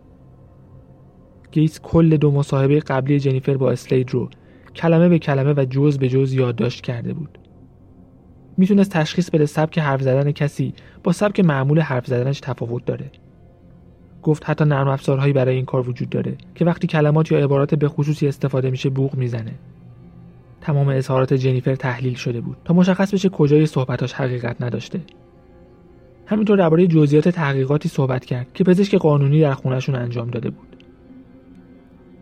گیتس 1.51 1.81
کل 1.81 2.17
دو 2.17 2.31
مصاحبه 2.31 2.81
قبلی 2.81 3.21
جنیفر 3.21 3.57
با 3.57 3.71
اسلید 3.71 4.11
رو 4.11 4.29
کلمه 4.75 5.09
به 5.09 5.19
کلمه 5.19 5.53
و 5.53 5.65
جز 5.71 5.99
به 5.99 6.09
جز 6.09 6.33
یادداشت 6.33 6.85
کرده 6.85 7.13
بود. 7.15 7.39
می‌تونست 8.59 8.91
تشخیص 8.91 9.31
بده 9.31 9.47
سبک 9.47 9.79
حرف 9.79 10.03
زدن 10.03 10.33
کسی 10.33 10.75
با 11.03 11.13
سبک 11.13 11.41
معمول 11.41 11.81
حرف 11.81 12.07
زدنش 12.07 12.41
تفاوت 12.41 12.85
داره. 12.85 13.11
گفت 14.23 14.51
حتی 14.51 14.65
نرم 14.65 14.89
افزارهایی 14.89 15.33
برای 15.33 15.57
این 15.57 15.65
کار 15.65 15.89
وجود 15.89 16.09
داره 16.09 16.37
که 16.55 16.65
وقتی 16.65 16.87
کلمات 16.87 17.33
یا 17.33 17.39
عبارات 17.39 17.75
به 17.75 17.89
خصوصی 17.89 18.29
استفاده 18.29 18.71
میشه 18.71 18.91
بوق 18.91 19.15
می‌زنه. 19.15 19.53
تمام 20.61 20.89
اظهارات 20.89 21.35
جنیفر 21.35 21.75
تحلیل 21.75 22.15
شده 22.15 22.41
بود 22.41 22.57
تا 22.65 22.75
مشخص 22.75 23.15
بشه 23.15 23.29
کجای 23.29 23.67
صحبتاش 23.67 24.13
حقیقت 24.13 24.63
نداشته. 24.63 25.01
همینطور 26.27 26.59
درباره 26.59 26.87
جزئیات 26.87 27.29
تحقیقاتی 27.29 27.89
صحبت 27.89 28.25
کرد 28.25 28.47
که 28.55 28.65
پزشک 28.65 28.95
قانونی 28.95 29.41
در 29.41 29.53
خونهشون 29.53 29.95
انجام 29.95 30.31
داده 30.31 30.51
بود. 30.51 30.85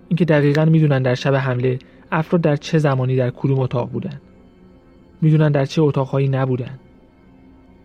اینکه 0.09 0.25
دقیقا 0.25 0.65
می‌دونن 0.65 1.03
در 1.03 1.15
شب 1.15 1.35
حمله 1.35 1.79
افراد 2.13 2.43
در 2.43 2.57
چه 2.57 2.79
زمانی 2.79 3.17
در 3.17 3.31
کدوم 3.31 3.59
اتاق 3.59 3.91
بودن. 3.91 4.21
می‌دونن 5.21 5.53
در 5.53 5.65
چه 5.65 5.83
اتاقهایی 5.83 6.29
نبودن. 6.29 6.79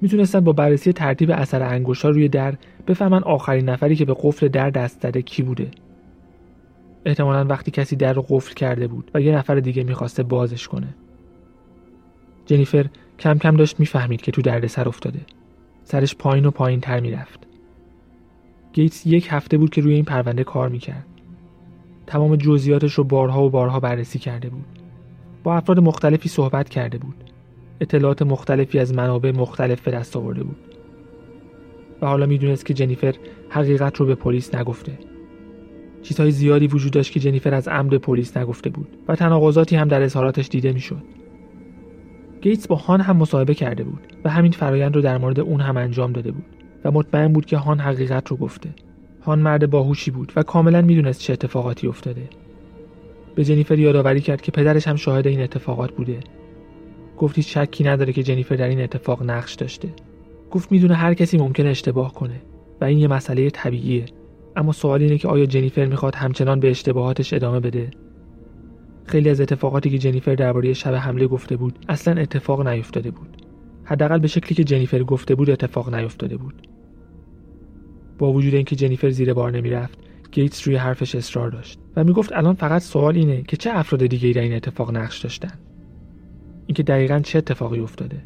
می‌تونستن 0.01 0.39
با 0.39 0.53
بررسی 0.53 0.93
ترتیب 0.93 1.31
اثر 1.31 1.63
انگشتا 1.63 2.09
روی 2.09 2.29
در 2.29 2.55
بفهمن 2.87 3.23
آخرین 3.23 3.69
نفری 3.69 3.95
که 3.95 4.05
به 4.05 4.15
قفل 4.21 4.47
در 4.47 4.69
دست 4.69 5.01
زده 5.01 5.21
کی 5.21 5.43
بوده. 5.43 5.71
احتمالا 7.05 7.45
وقتی 7.45 7.71
کسی 7.71 7.95
در 7.95 8.13
رو 8.13 8.25
قفل 8.29 8.53
کرده 8.53 8.87
بود 8.87 9.11
و 9.13 9.21
یه 9.21 9.35
نفر 9.35 9.55
دیگه 9.55 9.83
می‌خواسته 9.83 10.23
بازش 10.23 10.67
کنه. 10.67 10.87
جنیفر 12.45 12.85
کم 13.19 13.37
کم 13.37 13.55
داشت 13.55 13.79
می‌فهمید 13.79 14.21
که 14.21 14.31
تو 14.31 14.41
درد 14.41 14.67
سر 14.67 14.87
افتاده. 14.87 15.19
سرش 15.83 16.15
پایین 16.15 16.45
و 16.45 16.51
پایین 16.51 16.79
تر 16.79 16.99
می‌رفت. 16.99 17.47
گیتس 18.73 19.05
یک 19.05 19.27
هفته 19.31 19.57
بود 19.57 19.69
که 19.69 19.81
روی 19.81 19.93
این 19.93 20.05
پرونده 20.05 20.43
کار 20.43 20.69
می‌کرد. 20.69 21.05
تمام 22.07 22.35
جزئیاتش 22.35 22.93
رو 22.93 23.03
بارها 23.03 23.43
و 23.43 23.49
بارها 23.49 23.79
بررسی 23.79 24.19
کرده 24.19 24.49
بود. 24.49 24.80
با 25.43 25.55
افراد 25.55 25.79
مختلفی 25.79 26.29
صحبت 26.29 26.69
کرده 26.69 26.97
بود. 26.97 27.15
اطلاعات 27.81 28.21
مختلفی 28.21 28.79
از 28.79 28.93
منابع 28.93 29.31
مختلف 29.31 29.81
به 29.81 29.91
دست 29.91 30.17
آورده 30.17 30.43
بود. 30.43 30.57
و 32.01 32.07
حالا 32.07 32.25
می‌دونست 32.25 32.65
که 32.65 32.73
جنیفر 32.73 33.15
حقیقت 33.49 33.97
رو 33.97 34.05
به 34.05 34.15
پلیس 34.15 34.55
نگفته. 34.55 34.99
چیزهای 36.03 36.31
زیادی 36.31 36.67
وجود 36.67 36.91
داشت 36.91 37.11
که 37.11 37.19
جنیفر 37.19 37.53
از 37.53 37.67
عمد 37.67 37.95
پلیس 37.95 38.37
نگفته 38.37 38.69
بود 38.69 38.87
و 39.07 39.15
تناقضاتی 39.15 39.75
هم 39.75 39.87
در 39.87 40.01
اظهاراتش 40.01 40.47
دیده 40.47 40.71
می‌شد. 40.71 41.03
گیتس 42.41 42.67
با 42.67 42.75
هان 42.75 43.01
هم 43.01 43.17
مصاحبه 43.17 43.53
کرده 43.53 43.83
بود 43.83 44.01
و 44.23 44.29
همین 44.29 44.51
فرایند 44.51 44.95
رو 44.95 45.01
در 45.01 45.17
مورد 45.17 45.39
اون 45.39 45.61
هم 45.61 45.77
انجام 45.77 46.11
داده 46.11 46.31
بود 46.31 46.45
و 46.85 46.91
مطمئن 46.91 47.33
بود 47.33 47.45
که 47.45 47.57
هان 47.57 47.79
حقیقت 47.79 48.27
رو 48.27 48.37
گفته. 48.37 48.69
هان 49.21 49.39
مرد 49.39 49.69
باهوشی 49.69 50.11
بود 50.11 50.33
و 50.35 50.43
کاملا 50.43 50.81
می‌دونست 50.81 51.21
چه 51.21 51.33
اتفاقاتی 51.33 51.87
افتاده. 51.87 52.29
به 53.35 53.43
جنیفر 53.43 53.79
یادآوری 53.79 54.21
کرد 54.21 54.41
که 54.41 54.51
پدرش 54.51 54.87
هم 54.87 54.95
شاهد 54.95 55.27
این 55.27 55.41
اتفاقات 55.41 55.91
بوده. 55.91 56.19
گفت 57.17 57.35
هیچ 57.35 57.57
شکی 57.57 57.83
نداره 57.83 58.13
که 58.13 58.23
جنیفر 58.23 58.55
در 58.55 58.67
این 58.67 58.81
اتفاق 58.81 59.23
نقش 59.23 59.53
داشته. 59.53 59.89
گفت 60.51 60.71
می‌دونه 60.71 60.93
هر 60.93 61.13
کسی 61.13 61.37
ممکن 61.37 61.65
اشتباه 61.65 62.13
کنه 62.13 62.41
و 62.81 62.85
این 62.85 62.97
یه 62.97 63.07
مسئله 63.07 63.49
طبیعیه. 63.49 64.05
اما 64.55 64.71
سوال 64.71 65.01
اینه 65.01 65.17
که 65.17 65.27
آیا 65.27 65.45
جنیفر 65.45 65.85
می‌خواد 65.85 66.15
همچنان 66.15 66.59
به 66.59 66.69
اشتباهاتش 66.69 67.33
ادامه 67.33 67.59
بده؟ 67.59 67.91
خیلی 69.05 69.29
از 69.29 69.41
اتفاقاتی 69.41 69.89
که 69.89 69.97
جنیفر 69.97 70.35
درباره 70.35 70.73
شب 70.73 70.93
حمله 70.93 71.27
گفته 71.27 71.57
بود 71.57 71.79
اصلا 71.89 72.21
اتفاق 72.21 72.67
نیفتاده 72.67 73.11
بود. 73.11 73.37
حداقل 73.83 74.19
به 74.19 74.27
شکلی 74.27 74.55
که 74.55 74.63
جنیفر 74.63 75.03
گفته 75.03 75.35
بود 75.35 75.49
اتفاق 75.49 75.95
نیفتاده 75.95 76.37
بود. 76.37 76.67
با 78.17 78.33
وجود 78.33 78.55
اینکه 78.55 78.75
جنیفر 78.75 79.09
زیر 79.09 79.33
بار 79.33 79.51
نمی‌رفت 79.51 79.99
گیتس 80.31 80.67
روی 80.67 80.75
حرفش 80.75 81.15
اصرار 81.15 81.49
داشت 81.49 81.79
و 81.95 82.03
می‌گفت 82.03 82.33
الان 82.33 82.55
فقط 82.55 82.81
سوال 82.81 83.15
اینه 83.15 83.41
که 83.41 83.57
چه 83.57 83.69
افراد 83.73 84.05
دیگه 84.05 84.33
در 84.33 84.41
این 84.41 84.53
اتفاق 84.53 84.97
نقش 84.97 85.19
داشتن. 85.19 85.59
اینکه 86.67 86.83
دقیقا 86.83 87.19
چه 87.19 87.37
اتفاقی 87.37 87.79
افتاده. 87.79 88.23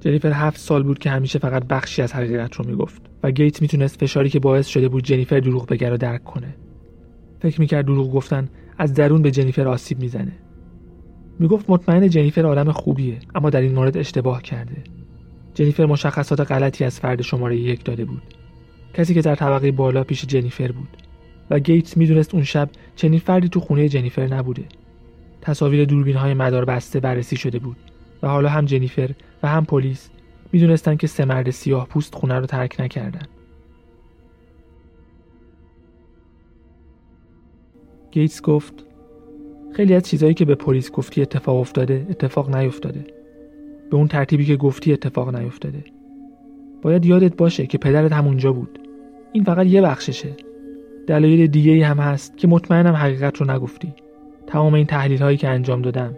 جنیفر 0.00 0.32
هفت 0.32 0.60
سال 0.60 0.82
بود 0.82 0.98
که 0.98 1.10
همیشه 1.10 1.38
فقط 1.38 1.64
بخشی 1.64 2.02
از 2.02 2.12
حقیقت 2.12 2.54
رو 2.54 2.66
می‌گفت 2.66 3.02
و 3.22 3.30
گیت 3.30 3.62
می‌تونست 3.62 4.00
فشاری 4.00 4.28
که 4.28 4.40
باعث 4.40 4.66
شده 4.66 4.88
بود 4.88 5.04
جنیفر 5.04 5.40
دروغ 5.40 5.66
بگه 5.66 5.90
رو 5.90 5.96
درک 5.96 6.24
کنه. 6.24 6.56
فکر 7.40 7.60
می‌کرد 7.60 7.84
دروغ 7.84 8.12
گفتن 8.12 8.48
از 8.78 8.94
درون 8.94 9.22
به 9.22 9.30
جنیفر 9.30 9.68
آسیب 9.68 10.00
می‌زنه. 10.00 10.32
می‌گفت 11.38 11.70
مطمئن 11.70 12.08
جنیفر 12.08 12.46
آدم 12.46 12.72
خوبیه 12.72 13.18
اما 13.34 13.50
در 13.50 13.60
این 13.60 13.74
مورد 13.74 13.96
اشتباه 13.96 14.42
کرده. 14.42 14.76
جنیفر 15.54 15.86
مشخصات 15.86 16.40
غلطی 16.40 16.84
از 16.84 17.00
فرد 17.00 17.22
شماره 17.22 17.56
یک 17.56 17.84
داده 17.84 18.04
بود. 18.04 18.22
کسی 18.94 19.14
که 19.14 19.20
در 19.20 19.34
طبقه 19.34 19.72
بالا 19.72 20.04
پیش 20.04 20.24
جنیفر 20.24 20.72
بود. 20.72 20.96
و 21.50 21.58
گیتس 21.58 21.96
می‌دونست 21.96 22.34
اون 22.34 22.44
شب 22.44 22.68
چنین 22.96 23.18
فردی 23.18 23.48
تو 23.48 23.60
خونه 23.60 23.88
جنیفر 23.88 24.26
نبوده 24.26 24.64
تصاویر 25.40 25.84
دوربین 25.84 26.16
های 26.16 26.34
مدار 26.34 26.64
بسته 26.64 27.00
بررسی 27.00 27.36
شده 27.36 27.58
بود 27.58 27.76
و 28.22 28.28
حالا 28.28 28.48
هم 28.48 28.64
جنیفر 28.64 29.10
و 29.42 29.48
هم 29.48 29.64
پلیس 29.64 30.10
می‌دونستند 30.52 30.98
که 30.98 31.06
سه 31.06 31.24
مرد 31.24 31.50
سیاه 31.50 31.86
پوست 31.86 32.14
خونه 32.14 32.34
رو 32.34 32.46
ترک 32.46 32.80
نکردن. 32.80 33.26
گیتس 38.10 38.42
گفت 38.42 38.74
خیلی 39.72 39.94
از 39.94 40.02
چیزهایی 40.02 40.34
که 40.34 40.44
به 40.44 40.54
پلیس 40.54 40.90
گفتی 40.90 41.22
اتفاق 41.22 41.56
افتاده 41.56 42.06
اتفاق 42.10 42.56
نیفتاده. 42.56 43.04
به 43.90 43.96
اون 43.96 44.08
ترتیبی 44.08 44.44
که 44.44 44.56
گفتی 44.56 44.92
اتفاق 44.92 45.36
نیفتاده. 45.36 45.84
باید 46.82 47.06
یادت 47.06 47.36
باشه 47.36 47.66
که 47.66 47.78
پدرت 47.78 48.12
همونجا 48.12 48.52
بود. 48.52 48.78
این 49.32 49.44
فقط 49.44 49.66
یه 49.66 49.82
بخششه. 49.82 50.36
دلایل 51.10 51.46
دیگه 51.46 51.86
هم 51.86 51.98
هست 51.98 52.36
که 52.36 52.48
مطمئنم 52.48 52.94
حقیقت 52.94 53.36
رو 53.36 53.50
نگفتی. 53.50 53.94
تمام 54.46 54.74
این 54.74 54.86
تحلیل 54.86 55.22
هایی 55.22 55.36
که 55.36 55.48
انجام 55.48 55.82
دادم. 55.82 56.14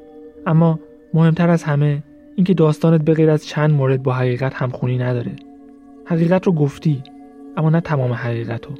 اما 0.46 0.80
مهمتر 1.14 1.50
از 1.50 1.62
همه 1.62 2.02
اینکه 2.36 2.54
داستانت 2.54 3.04
به 3.04 3.14
غیر 3.14 3.30
از 3.30 3.46
چند 3.46 3.70
مورد 3.70 4.02
با 4.02 4.12
حقیقت 4.12 4.54
همخونی 4.54 4.98
نداره. 4.98 5.32
حقیقت 6.04 6.46
رو 6.46 6.52
گفتی 6.52 7.02
اما 7.56 7.70
نه 7.70 7.80
تمام 7.80 8.12
حقیقت 8.12 8.66
رو. 8.66 8.72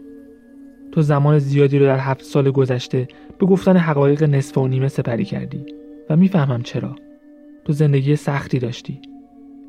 تو 0.93 1.03
زمان 1.03 1.39
زیادی 1.39 1.79
رو 1.79 1.87
در 1.87 1.99
هفت 1.99 2.23
سال 2.23 2.51
گذشته 2.51 3.09
به 3.39 3.47
گفتن 3.47 3.77
حقایق 3.77 4.23
نصف 4.23 4.59
و 4.59 4.69
نیمه 4.69 4.89
سپری 4.89 5.25
کردی 5.25 5.65
و 6.11 6.17
می‌فهمم 6.17 6.63
چرا. 6.63 6.97
تو 7.65 7.73
زندگی 7.73 8.17
سختی 8.17 8.59
داشتی. 8.59 9.01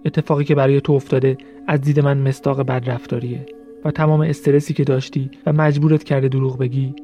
اتفاقی 0.06 0.44
که 0.44 0.56
برای 0.56 0.82
تو 0.82 0.94
افتاده 0.94 1.38
از 1.68 1.82
دید 1.82 2.00
من 2.00 2.18
مستاق 2.18 2.62
بدرفتاریه. 2.62 3.46
و 3.86 3.92
تمام 3.92 4.22
استرسی 4.22 4.74
که 4.74 4.84
داشتی 4.84 5.30
و 5.46 5.54
مجبورت 5.54 6.04
کرده 6.04 6.28
دروغ 6.28 6.58
بگی 6.58 6.96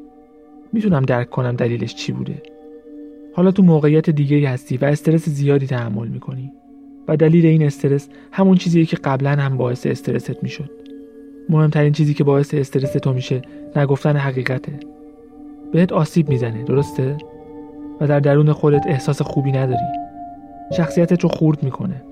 می‌تونم 0.73 1.01
درک 1.01 1.29
کنم 1.29 1.55
دلیلش 1.55 1.95
چی 1.95 2.11
بوده. 2.11 2.41
حالا 3.33 3.51
تو 3.51 3.63
موقعیت 3.63 4.09
دیگه 4.09 4.49
هستی 4.49 4.77
و 4.77 4.85
استرس 4.85 5.29
زیادی 5.29 5.67
تحمل 5.67 6.07
می‌کنی 6.07 6.51
و 7.07 7.17
دلیل 7.17 7.45
این 7.45 7.63
استرس 7.63 8.09
همون 8.31 8.57
چیزیه 8.57 8.85
که 8.85 8.97
قبلا 8.97 9.31
هم 9.31 9.57
باعث 9.57 9.87
استرست 9.87 10.43
می‌شد. 10.43 10.69
مهمترین 11.49 11.93
چیزی 11.93 12.13
که 12.13 12.23
باعث 12.23 12.53
استرس 12.53 12.93
تو 12.93 13.13
میشه 13.13 13.41
نگفتن 13.75 14.15
حقیقته. 14.15 14.73
بهت 15.71 15.93
آسیب 15.93 16.29
می‌زنه 16.29 16.63
درسته؟ 16.63 17.17
و 18.01 18.07
در 18.07 18.19
درون 18.19 18.53
خودت 18.53 18.87
احساس 18.87 19.21
خوبی 19.21 19.51
نداری. 19.51 19.85
شخصیتت 20.77 21.23
رو 21.23 21.29
خورد 21.29 21.63
می‌کنه. 21.63 22.03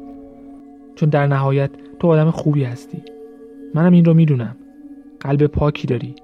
چون 0.96 1.10
در 1.10 1.28
نهایت 1.28 1.70
تو 2.00 2.08
آدم 2.08 2.32
خوبی 2.32 2.64
هستی. 2.64 3.02
منم 3.74 3.94
این 3.94 4.06
رو 4.06 4.14
می‌دونم. 4.14 4.56
قلب 5.20 5.48
پاکی 5.48 5.88
داری. 5.88 6.16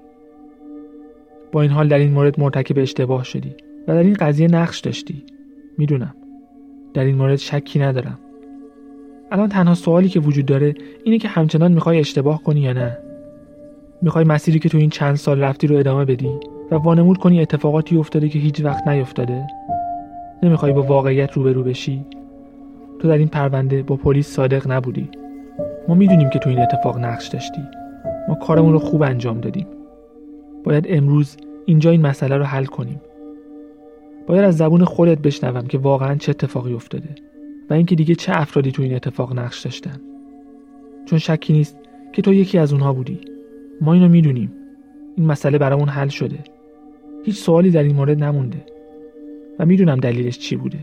با 1.52 1.62
این 1.62 1.70
حال 1.70 1.88
در 1.88 1.98
این 1.98 2.12
مورد 2.12 2.40
مرتکب 2.40 2.78
اشتباه 2.78 3.24
شدی 3.24 3.54
و 3.88 3.94
در 3.94 4.02
این 4.02 4.14
قضیه 4.14 4.48
نقش 4.48 4.80
داشتی. 4.80 5.22
می‌دونم. 5.78 6.14
در 6.94 7.04
این 7.04 7.14
مورد 7.14 7.36
شکی 7.36 7.78
ندارم. 7.78 8.18
الان 9.32 9.48
تنها 9.48 9.74
سوالی 9.74 10.08
که 10.08 10.20
وجود 10.20 10.46
داره 10.46 10.74
اینه 11.04 11.18
که 11.18 11.28
همچنان 11.28 11.72
می‌خوای 11.72 11.98
اشتباه 11.98 12.42
کنی 12.42 12.60
یا 12.60 12.72
نه؟ 12.72 12.98
می‌خوای 14.02 14.24
مسیری 14.24 14.58
که 14.58 14.68
تو 14.68 14.78
این 14.78 14.90
چند 14.90 15.14
سال 15.14 15.40
رفتی 15.40 15.66
رو 15.66 15.76
ادامه 15.76 16.04
بدی 16.04 16.30
و 16.70 16.74
وانمود 16.74 17.18
کنی 17.18 17.40
اتفاقاتی 17.40 17.96
افتاده 17.96 18.28
که 18.28 18.38
هیچ 18.38 18.64
وقت 18.64 18.88
نیفتاده؟ 18.88 19.46
نمی‌خوای 20.42 20.72
با 20.72 20.82
واقعیت 20.82 21.32
روبرو 21.32 21.62
بشی؟ 21.62 22.04
تو 22.98 23.08
در 23.08 23.18
این 23.18 23.28
پرونده 23.28 23.82
با 23.82 23.96
پلیس 23.96 24.28
صادق 24.28 24.70
نبودی. 24.70 25.08
ما 25.88 25.94
می‌دونیم 25.94 26.30
که 26.30 26.38
تو 26.38 26.50
این 26.50 26.58
اتفاق 26.58 26.98
نقش 26.98 27.28
داشتی. 27.28 27.62
ما 28.28 28.34
کارمون 28.34 28.72
رو 28.72 28.78
خوب 28.78 29.02
انجام 29.02 29.40
دادیم. 29.40 29.66
باید 30.64 30.86
امروز 30.88 31.36
اینجا 31.66 31.90
این 31.90 32.02
مسئله 32.02 32.36
رو 32.36 32.44
حل 32.44 32.64
کنیم. 32.64 33.00
باید 34.26 34.44
از 34.44 34.56
زبون 34.56 34.84
خودت 34.84 35.18
بشنوم 35.18 35.66
که 35.66 35.78
واقعا 35.78 36.14
چه 36.14 36.30
اتفاقی 36.30 36.72
افتاده 36.72 37.08
و 37.70 37.74
اینکه 37.74 37.94
دیگه 37.94 38.14
چه 38.14 38.32
افرادی 38.34 38.72
تو 38.72 38.82
این 38.82 38.94
اتفاق 38.94 39.38
نقش 39.38 39.60
داشتن. 39.60 40.00
چون 41.06 41.18
شکی 41.18 41.52
نیست 41.52 41.78
که 42.12 42.22
تو 42.22 42.34
یکی 42.34 42.58
از 42.58 42.72
اونها 42.72 42.92
بودی. 42.92 43.20
ما 43.80 43.92
اینو 43.92 44.08
می‌دونیم. 44.08 44.52
این 45.16 45.26
مسئله 45.26 45.58
برامون 45.58 45.88
حل 45.88 46.08
شده. 46.08 46.38
هیچ 47.24 47.36
سوالی 47.36 47.70
در 47.70 47.82
این 47.82 47.96
مورد 47.96 48.24
نمونده. 48.24 48.64
و 49.58 49.66
می‌دونم 49.66 49.96
دلیلش 49.96 50.38
چی 50.38 50.56
بوده. 50.56 50.78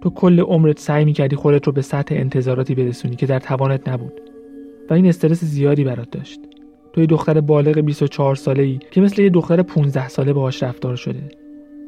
تو 0.00 0.10
کل 0.10 0.40
عمرت 0.40 0.78
سعی 0.78 1.04
می‌کردی 1.04 1.36
خودت 1.36 1.66
رو 1.66 1.72
به 1.72 1.82
سطح 1.82 2.14
انتظاراتی 2.14 2.74
برسونی 2.74 3.16
که 3.16 3.26
در 3.26 3.38
توانت 3.38 3.88
نبود. 3.88 4.20
و 4.90 4.94
این 4.94 5.06
استرس 5.06 5.44
زیادی 5.44 5.84
برات 5.84 6.10
داشت. 6.10 6.40
تو 6.92 7.00
یه 7.00 7.06
دختر 7.06 7.40
بالغ 7.40 7.78
24 7.78 8.34
ساله 8.34 8.62
ای 8.62 8.78
که 8.90 9.00
مثل 9.00 9.22
یه 9.22 9.30
دختر 9.30 9.62
15 9.62 10.08
ساله 10.08 10.32
باهاش 10.32 10.62
رفتار 10.62 10.96
شده. 10.96 11.28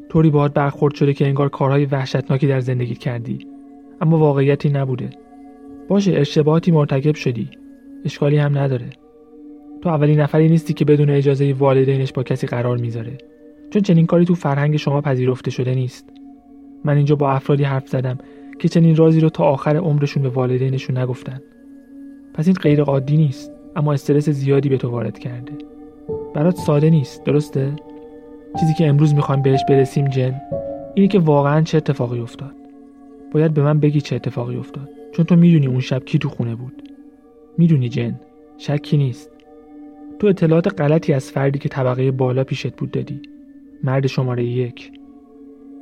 طوری 0.09 0.29
باهات 0.29 0.53
برخورد 0.53 0.95
شده 0.95 1.13
که 1.13 1.27
انگار 1.27 1.49
کارهای 1.49 1.85
وحشتناکی 1.85 2.47
در 2.47 2.59
زندگی 2.59 2.95
کردی. 2.95 3.47
اما 4.01 4.17
واقعیتی 4.17 4.69
نبوده. 4.69 5.09
باشه 5.87 6.11
اشتباهاتی 6.11 6.71
مرتکب 6.71 7.15
شدی. 7.15 7.49
اشکالی 8.05 8.37
هم 8.37 8.57
نداره. 8.57 8.89
تو 9.81 9.89
اولین 9.89 10.19
نفری 10.19 10.49
نیستی 10.49 10.73
که 10.73 10.85
بدون 10.85 11.09
اجازه 11.09 11.53
والدینش 11.53 12.13
با 12.13 12.23
کسی 12.23 12.47
قرار 12.47 12.77
می‌ذاره. 12.77 13.17
چون 13.69 13.81
چنین 13.81 14.05
کاری 14.05 14.25
تو 14.25 14.35
فرهنگ 14.35 14.77
شما 14.77 15.01
پذیرفته 15.01 15.51
شده 15.51 15.75
نیست. 15.75 16.12
من 16.83 16.97
اینجا 16.97 17.15
با 17.15 17.31
افرادی 17.31 17.63
حرف 17.63 17.87
زدم 17.87 18.17
که 18.59 18.69
چنین 18.69 18.95
رازی 18.95 19.19
رو 19.19 19.29
تا 19.29 19.43
آخر 19.43 19.77
عمرشون 19.77 20.23
به 20.23 20.29
والدینشون 20.29 20.97
نگفتن. 20.97 21.41
پس 22.33 22.47
این 22.47 22.55
غیر 22.55 22.81
عادی 22.81 23.17
نیست 23.17 23.51
اما 23.75 23.93
استرس 23.93 24.29
زیادی 24.29 24.69
به 24.69 24.77
تو 24.77 24.89
وارد 24.89 25.19
کرده. 25.19 25.51
برات 26.33 26.55
ساده 26.55 26.89
نیست 26.89 27.23
درسته؟ 27.23 27.73
چیزی 28.59 28.73
که 28.73 28.87
امروز 28.87 29.13
می‌خوایم 29.13 29.41
بهش 29.41 29.61
برسیم 29.69 30.07
جن 30.07 30.41
اینی 30.95 31.07
که 31.07 31.19
واقعا 31.19 31.61
چه 31.61 31.77
اتفاقی 31.77 32.19
افتاد. 32.19 32.55
باید 33.31 33.53
به 33.53 33.63
من 33.63 33.79
بگی 33.79 34.01
چه 34.01 34.15
اتفاقی 34.15 34.55
افتاد 34.55 34.89
چون 35.11 35.25
تو 35.25 35.35
می‌دونی 35.35 35.67
اون 35.67 35.79
شب 35.79 36.05
کی 36.05 36.17
تو 36.19 36.29
خونه 36.29 36.55
بود. 36.55 36.89
می‌دونی 37.57 37.89
جن 37.89 38.19
شکی 38.57 38.97
نیست. 38.97 39.29
تو 40.19 40.27
اطلاعات 40.27 40.81
غلطی 40.81 41.13
از 41.13 41.31
فردی 41.31 41.59
که 41.59 41.69
طبقه 41.69 42.11
بالا 42.11 42.43
پیشت 42.43 42.75
بود 42.75 42.91
دادی. 42.91 43.21
مرد 43.83 44.07
شماره 44.07 44.43
یک. 44.43 44.91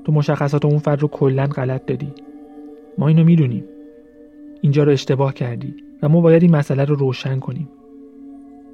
تو 0.04 0.12
مشخصات 0.12 0.66
اون 0.66 0.78
فرد 0.78 1.02
رو 1.02 1.08
کلا 1.08 1.46
غلط 1.46 1.86
دادی. 1.86 2.14
ما 2.98 3.08
اینو 3.08 3.24
می‌دونیم. 3.24 3.64
اینجا 4.62 4.84
رو 4.84 4.92
اشتباه 4.92 5.34
کردی 5.34 5.76
و 6.04 6.10
ما 6.10 6.22
باید 6.22 6.42
این 6.42 6.56
مسئله 6.56 6.86
رو 6.86 6.96
روشن 6.96 7.40
کنیم. 7.40 7.70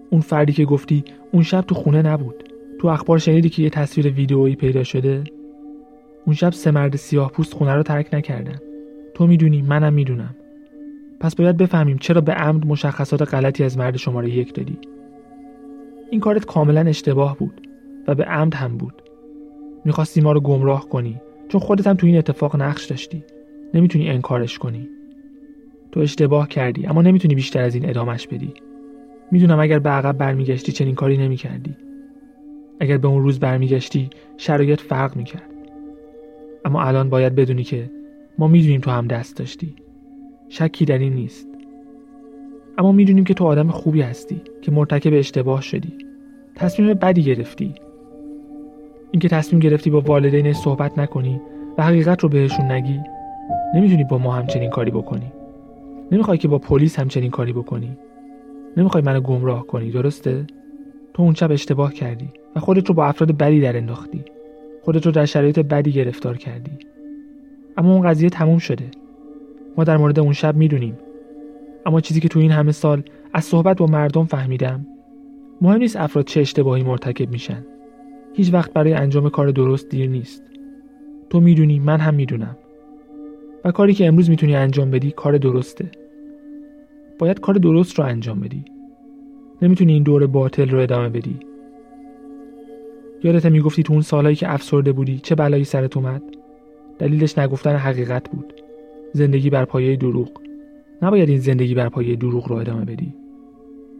اون 0.10 0.22
فردی 0.22 0.53
که 0.53 0.65
گفتی 0.65 1.03
اون 1.31 1.43
شب 1.43 1.62
تو 1.62 1.75
خونه 1.75 2.01
نبود. 2.01 2.43
تو 2.79 2.88
اخبار 2.88 3.17
شنیدی 3.17 3.50
که 3.50 3.63
یه 3.63 3.69
تصویر 3.69 4.07
ویدئویی 4.07 4.55
پیدا 4.55 4.84
شده؟ 4.84 5.24
اون 6.25 6.36
شب 6.36 6.50
سه 6.50 6.72
مرد 6.72 6.96
سیاه 6.96 7.31
پوست 7.31 7.53
خونه 7.53 7.74
رو 7.74 7.84
ترک 7.84 8.13
نکردن. 8.13 8.60
تو 9.13 9.27
می‌دونی 9.27 9.62
منم 9.62 9.93
می‌دونم. 9.93 10.36
پس 11.19 11.36
باید 11.36 11.58
بفهمیم 11.58 11.97
چرا 11.97 12.21
به 12.21 12.34
عمد 12.34 12.67
مشخصات 12.67 13.34
غلطی 13.34 13.63
از 13.63 13.78
مرد 13.78 13.97
شماره 13.97 14.30
یک 14.30 14.54
دادی. 14.54 14.78
این 16.12 16.19
کارت 16.19 16.45
کاملا 16.45 16.82
اشتباه 16.82 17.38
بود 17.38 17.67
و 18.08 18.15
به 18.15 18.23
عمد 18.23 18.54
هم 18.54 18.78
بود. 18.78 19.02
می‌خواستی 19.86 20.22
ما 20.22 20.32
رو 20.32 20.40
گمراه 20.40 20.90
کنی 20.90 21.22
چون 21.48 21.62
خودت 21.62 21.88
هم 21.88 21.96
تو 21.96 22.08
این 22.08 22.18
اتفاق 22.18 22.56
نقش 22.62 22.86
داشتی. 22.86 23.24
نمی‌تونی 23.74 24.10
انکارش 24.10 24.58
کنی. 24.58 24.90
تو 25.92 26.00
اشتباه 26.00 26.48
کردی 26.48 26.88
اما 26.88 27.02
نمی‌تونی 27.02 27.36
بیشتر 27.36 27.62
از 27.62 27.76
این 27.76 27.90
ادامش 27.90 28.28
بدی. 28.28 28.54
می‌دونم 29.32 29.60
اگر 29.60 29.80
به 29.80 29.90
عقب 29.90 30.18
برمیگشتی 30.18 30.72
چنین 30.72 30.96
کاری 30.96 31.18
نمی‌کردی. 31.18 31.76
اگر 32.80 32.98
به 32.98 33.08
اون 33.08 33.24
روز 33.24 33.40
برمیگشتی 33.40 34.10
شرایط 34.38 34.82
فرق 34.82 35.16
می‌کرد. 35.16 35.50
اما 36.66 36.84
الان 36.84 37.10
باید 37.10 37.36
بدونی 37.36 37.63
که 37.63 37.92
ما 38.38 38.48
می‌دونیم 38.48 38.82
تو 38.82 38.92
هم 38.92 39.08
دست 39.08 39.38
داشتی. 39.38 39.76
شکی 40.50 40.86
در 40.86 40.98
این 40.98 41.13
نیست. 41.13 41.48
اما 42.78 42.92
می‌دونیم 42.92 43.24
که 43.24 43.34
تو 43.34 43.46
آدم 43.46 43.68
خوبی 43.68 44.02
هستی 44.02 44.42
که 44.62 44.72
مرتکب 44.72 45.13
اشتباه 45.13 45.62
شدی. 45.62 45.94
تصمیم 46.56 46.94
بدی 46.94 47.24
گرفتی. 47.24 47.76
اینکه 49.17 49.30
تصمیم 49.30 49.60
گرفتی 49.60 49.89
با 49.89 50.01
والدین 50.01 50.53
صحبت 50.53 50.99
نکنی 50.99 51.41
و 51.77 51.84
حقیقت 51.84 52.23
رو 52.23 52.30
بهشون 52.30 52.71
نگی 52.71 52.99
نمی‌تونی 53.75 54.03
با 54.03 54.17
ما 54.17 54.32
همچنین 54.32 54.69
کاری 54.69 54.91
بکنی. 54.91 55.32
نمی‌خوای 56.12 56.38
که 56.38 56.47
با 56.47 56.58
پلیس 56.58 56.99
همچنین 56.99 57.32
کاری 57.32 57.53
بکنی. 57.53 57.97
نمی‌خوای 58.77 59.03
منو 59.03 59.21
گمراه 59.21 59.67
کنی 59.67 59.91
درسته؟ 59.91 60.45
تو 61.13 61.23
اون 61.23 61.34
شب 61.34 61.51
اشتباه 61.51 61.93
کردی 61.93 62.30
و 62.56 62.60
خودت 62.60 62.88
رو 62.88 62.95
با 62.95 63.06
افراد 63.06 63.38
بدی 63.38 63.62
در 63.62 63.77
انداختی. 63.77 64.23
خودت 64.84 65.06
رو 65.06 65.12
در 65.12 65.25
شرایط 65.25 65.60
بدی 65.60 65.91
گرفتار 65.91 66.38
کردی. 66.38 66.71
اما 67.77 67.93
اون 67.93 68.10
قضیه 68.10 68.30
تموم 68.30 68.58
شده. 68.58 68.86
ما 69.77 69.84
در 69.84 69.97
مورد 69.97 70.19
اون 70.19 70.34
شب 70.34 70.56
می‌دونیم. 70.56 70.97
اما 71.86 72.01
چیزی 72.01 72.19
که 72.19 72.27
تو 72.27 72.39
این 72.39 72.51
همه 72.51 72.71
سال 72.71 73.03
از 73.34 73.45
صحبت 73.45 73.77
با 73.77 73.86
مردم 73.86 74.25
فهمیدم 74.25 74.88
مهم 75.62 75.77
نیست 75.77 75.95
افراد 75.95 76.25
چه 76.25 76.41
اشتباهی 76.41 76.84
مرتکب 76.84 77.30
میشن. 77.30 77.65
هیچ 78.38 78.54
وقت 78.54 78.73
برای 78.73 78.93
انجام 78.93 79.30
کار 79.30 79.52
درست 79.52 79.89
دیر 79.89 80.10
نیست. 80.10 80.43
تو 81.30 81.39
می‌دونی 81.39 81.80
من 81.80 82.00
هم 82.00 82.13
می‌دونم. 82.13 82.58
و 83.65 83.71
کاری 83.71 83.93
که 83.93 84.08
امروز 84.08 84.30
می‌تونی 84.30 84.56
انجام 84.56 84.91
بدی 84.91 85.12
کار 85.12 85.38
درسته. 85.38 85.91
باید 87.19 87.39
کار 87.39 87.56
درست 87.56 88.00
رو 88.00 88.06
انجام 88.06 88.39
بدی. 88.39 88.65
نمی‌تونی 89.62 89.93
این 89.93 90.04
دور 90.04 90.28
باطل 90.28 90.69
رو 90.69 90.80
ادامه 90.80 91.10
بدی. 91.10 91.39
یادت 93.23 93.45
می‌گفتی 93.45 93.84
تو 93.84 93.93
اون 93.93 94.02
سالهایی 94.02 94.36
که 94.36 94.54
افسرده 94.54 94.91
بودی 94.91 95.19
چه 95.19 95.36
بلایی 95.36 95.63
سرت 95.63 95.97
اومد؟ 95.97 96.21
دلیلش 97.00 97.38
نگفتن 97.38 97.76
حقیقت 97.76 98.30
بود. 98.30 98.54
زندگی 99.13 99.50
بر 99.50 99.65
پایه 99.65 99.95
دروغ. 99.95 100.32
نباید 101.02 101.30
این 101.30 101.39
زندگی 101.39 101.76
بر 101.76 101.89
پایه 101.89 102.15
دروغ 102.15 102.47
رو 102.47 102.56
ادامه 102.56 102.86
بدی. 102.86 103.13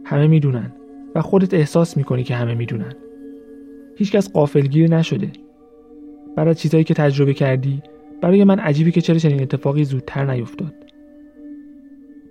همه 0.04 0.26
می‌دونن 0.26 0.72
و 1.14 1.22
خودت 1.22 1.54
احساس 1.54 1.96
می‌کنی 1.96 2.24
که 2.24 2.34
همه 2.34 2.54
می‌دونن. 2.54 2.92
هیچکس 3.98 4.32
قافلگیر 4.32 4.90
نشده. 4.90 5.30
برای 6.36 6.54
چیزایی 6.54 6.84
که 6.84 6.94
تجربه 6.94 7.34
کردی 7.34 7.82
برای 8.20 8.44
من 8.44 8.58
عجیبی 8.58 8.92
که 8.92 9.00
چرا 9.00 9.18
چنین 9.18 9.42
اتفاقی 9.42 9.84
زودتر 9.84 10.34
نیفتاد. 10.34 10.74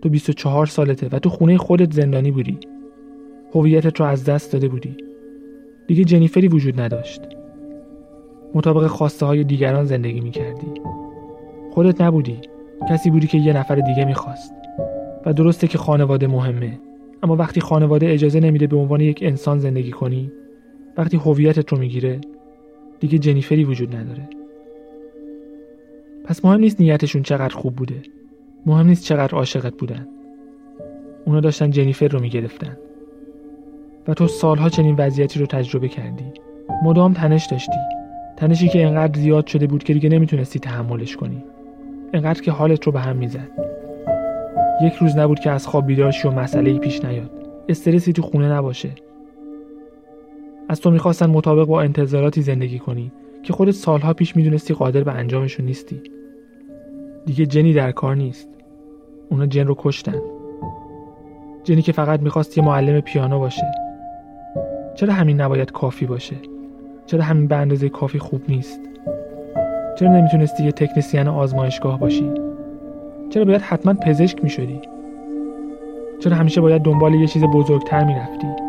تو 0.01 0.09
24 0.09 0.65
سالته 0.65 1.09
و 1.11 1.19
تو 1.19 1.29
خونه 1.29 1.57
خودت 1.57 1.93
زندانی 1.93 2.31
بودی. 2.31 2.59
هویتت 3.55 3.99
رو 3.99 4.05
از 4.05 4.25
دست 4.25 4.53
داده 4.53 4.67
بودی. 4.67 4.97
دیگه 5.87 6.03
جنیفری 6.03 6.47
وجود 6.47 6.81
نداشت. 6.81 7.21
مطابق 8.55 8.87
خواسته 8.87 9.25
های 9.25 9.43
دیگران 9.43 9.85
زندگی 9.85 10.21
می 10.21 10.31
کردی 10.31 10.67
خودت 11.71 12.01
نبودی. 12.01 12.37
کسی 12.89 13.09
بودی 13.09 13.27
که 13.27 13.37
یه 13.37 13.53
نفر 13.53 13.75
دیگه 13.75 14.05
می‌خواست. 14.05 14.53
و 15.25 15.33
درسته 15.33 15.67
که 15.67 15.77
خانواده 15.77 16.27
مهمه. 16.27 16.79
اما 17.23 17.35
وقتی 17.35 17.61
خانواده 17.61 18.11
اجازه 18.11 18.39
نمیده 18.39 18.67
به 18.67 18.77
عنوان 18.77 19.01
یک 19.01 19.19
انسان 19.21 19.59
زندگی 19.59 19.91
کنی 19.91 20.31
وقتی 20.97 21.17
هویتت 21.17 21.71
رو 21.73 21.79
می‌گیره 21.79 22.21
دیگه 22.99 23.17
جنیفری 23.17 23.63
وجود 23.63 23.95
نداره. 23.95 24.29
پس 26.25 26.45
مهم 26.45 26.59
نیست 26.59 26.81
نیتشون 26.81 27.23
چقدر 27.23 27.55
خوب 27.55 27.75
بوده. 27.75 28.01
مهم 28.65 28.87
نیست 28.87 29.03
چقدر 29.03 29.35
عاشقت 29.35 29.73
بودن. 29.73 30.07
اونا 31.25 31.39
داشتن 31.39 31.71
جنیفر 31.71 32.07
رو 32.07 32.19
می‌گرفتن. 32.19 32.77
و 34.07 34.13
تو 34.13 34.27
سالها 34.27 34.69
چنین 34.69 34.95
وضعیتی 34.95 35.39
رو 35.39 35.45
تجربه 35.45 35.87
کردی. 35.87 36.25
مدام 36.83 37.13
تنش 37.13 37.45
داشتی. 37.45 37.77
تنشی 38.37 38.67
که 38.67 38.85
انقدر 38.85 39.19
زیاد 39.19 39.47
شده 39.47 39.67
بود 39.67 39.83
که 39.83 39.93
دیگه 39.93 40.09
نمی‌تونستی 40.09 40.59
تحملش 40.59 41.15
کنی. 41.15 41.43
انقدر 42.13 42.41
که 42.41 42.51
حالت 42.51 42.83
رو 42.83 42.91
به 42.91 42.99
هم 42.99 43.15
می‌زد. 43.15 43.49
یک 44.83 44.93
روز 44.93 45.17
نبود 45.17 45.39
که 45.39 45.51
از 45.51 45.67
خواب 45.67 45.87
بیدار 45.87 46.13
و 46.25 46.31
مسئله 46.31 46.79
پیش 46.79 47.05
نیاد. 47.05 47.31
استرسی 47.69 48.13
تو 48.13 48.21
خونه 48.21 48.53
نباشه. 48.53 48.89
از 50.69 50.81
تو 50.81 50.91
می‌خواستن 50.91 51.25
مطابق 51.25 51.67
با 51.67 51.81
انتظاراتی 51.81 52.41
زندگی 52.41 52.79
کنی 52.79 53.11
که 53.43 53.53
خودت 53.53 53.71
سالها 53.71 54.13
پیش 54.13 54.35
می‌دونستی 54.35 54.73
قادر 54.73 55.03
به 55.03 55.11
انجامشون 55.11 55.65
نیستی. 55.65 56.01
دیگه 57.25 57.45
جنی 57.45 57.73
در 57.73 57.91
کار 57.91 58.15
نیست. 58.15 58.49
اونا 59.29 59.45
جن 59.45 59.67
رو 59.67 59.75
کشتن. 59.77 60.21
جنی 61.63 61.81
که 61.81 61.91
فقط 61.91 62.19
می‌خواست 62.21 62.57
یه 62.57 62.63
معلم 62.63 63.01
پیانو 63.01 63.39
باشه. 63.39 63.71
چرا 64.95 65.13
همین 65.13 65.41
نباید 65.41 65.71
کافی 65.71 66.05
باشه؟ 66.05 66.35
چرا 67.05 67.23
همین 67.23 67.47
به 67.47 67.55
اندازه 67.55 67.89
کافی 67.89 68.19
خوب 68.19 68.41
نیست؟ 68.49 68.79
چرا 69.99 70.11
نمی‌تونستی 70.11 70.63
یه 70.63 70.71
تکنسین 70.71 71.27
آزمایشگاه 71.27 71.99
باشی؟ 71.99 72.31
چرا 73.29 73.45
باید 73.45 73.61
حتما 73.61 73.93
پزشک 73.93 74.43
می 74.43 74.49
شدی؟ 74.49 74.79
چرا 76.19 76.35
همیشه 76.35 76.61
باید 76.61 76.81
دنبال 76.81 77.13
یه 77.13 77.27
چیز 77.27 77.43
بزرگتر 77.43 78.03
می 78.03 78.13
رفتی؟ 78.13 78.66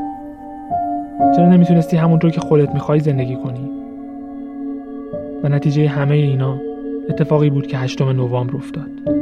چرا 1.36 1.48
نمی‌تونستی 1.48 1.96
همونطور 1.96 2.30
که 2.30 2.40
خودت 2.40 2.74
می‌خوای 2.74 3.00
زندگی 3.00 3.36
کنی؟ 3.36 3.70
و 5.44 5.48
نتیجه 5.48 5.88
همه 5.88 6.14
اینا 6.14 6.58
اتفاقی 7.08 7.50
بود 7.50 7.66
که 7.66 7.78
هشتم 7.78 8.08
نوامبر 8.08 8.56
افتاد. 8.56 9.17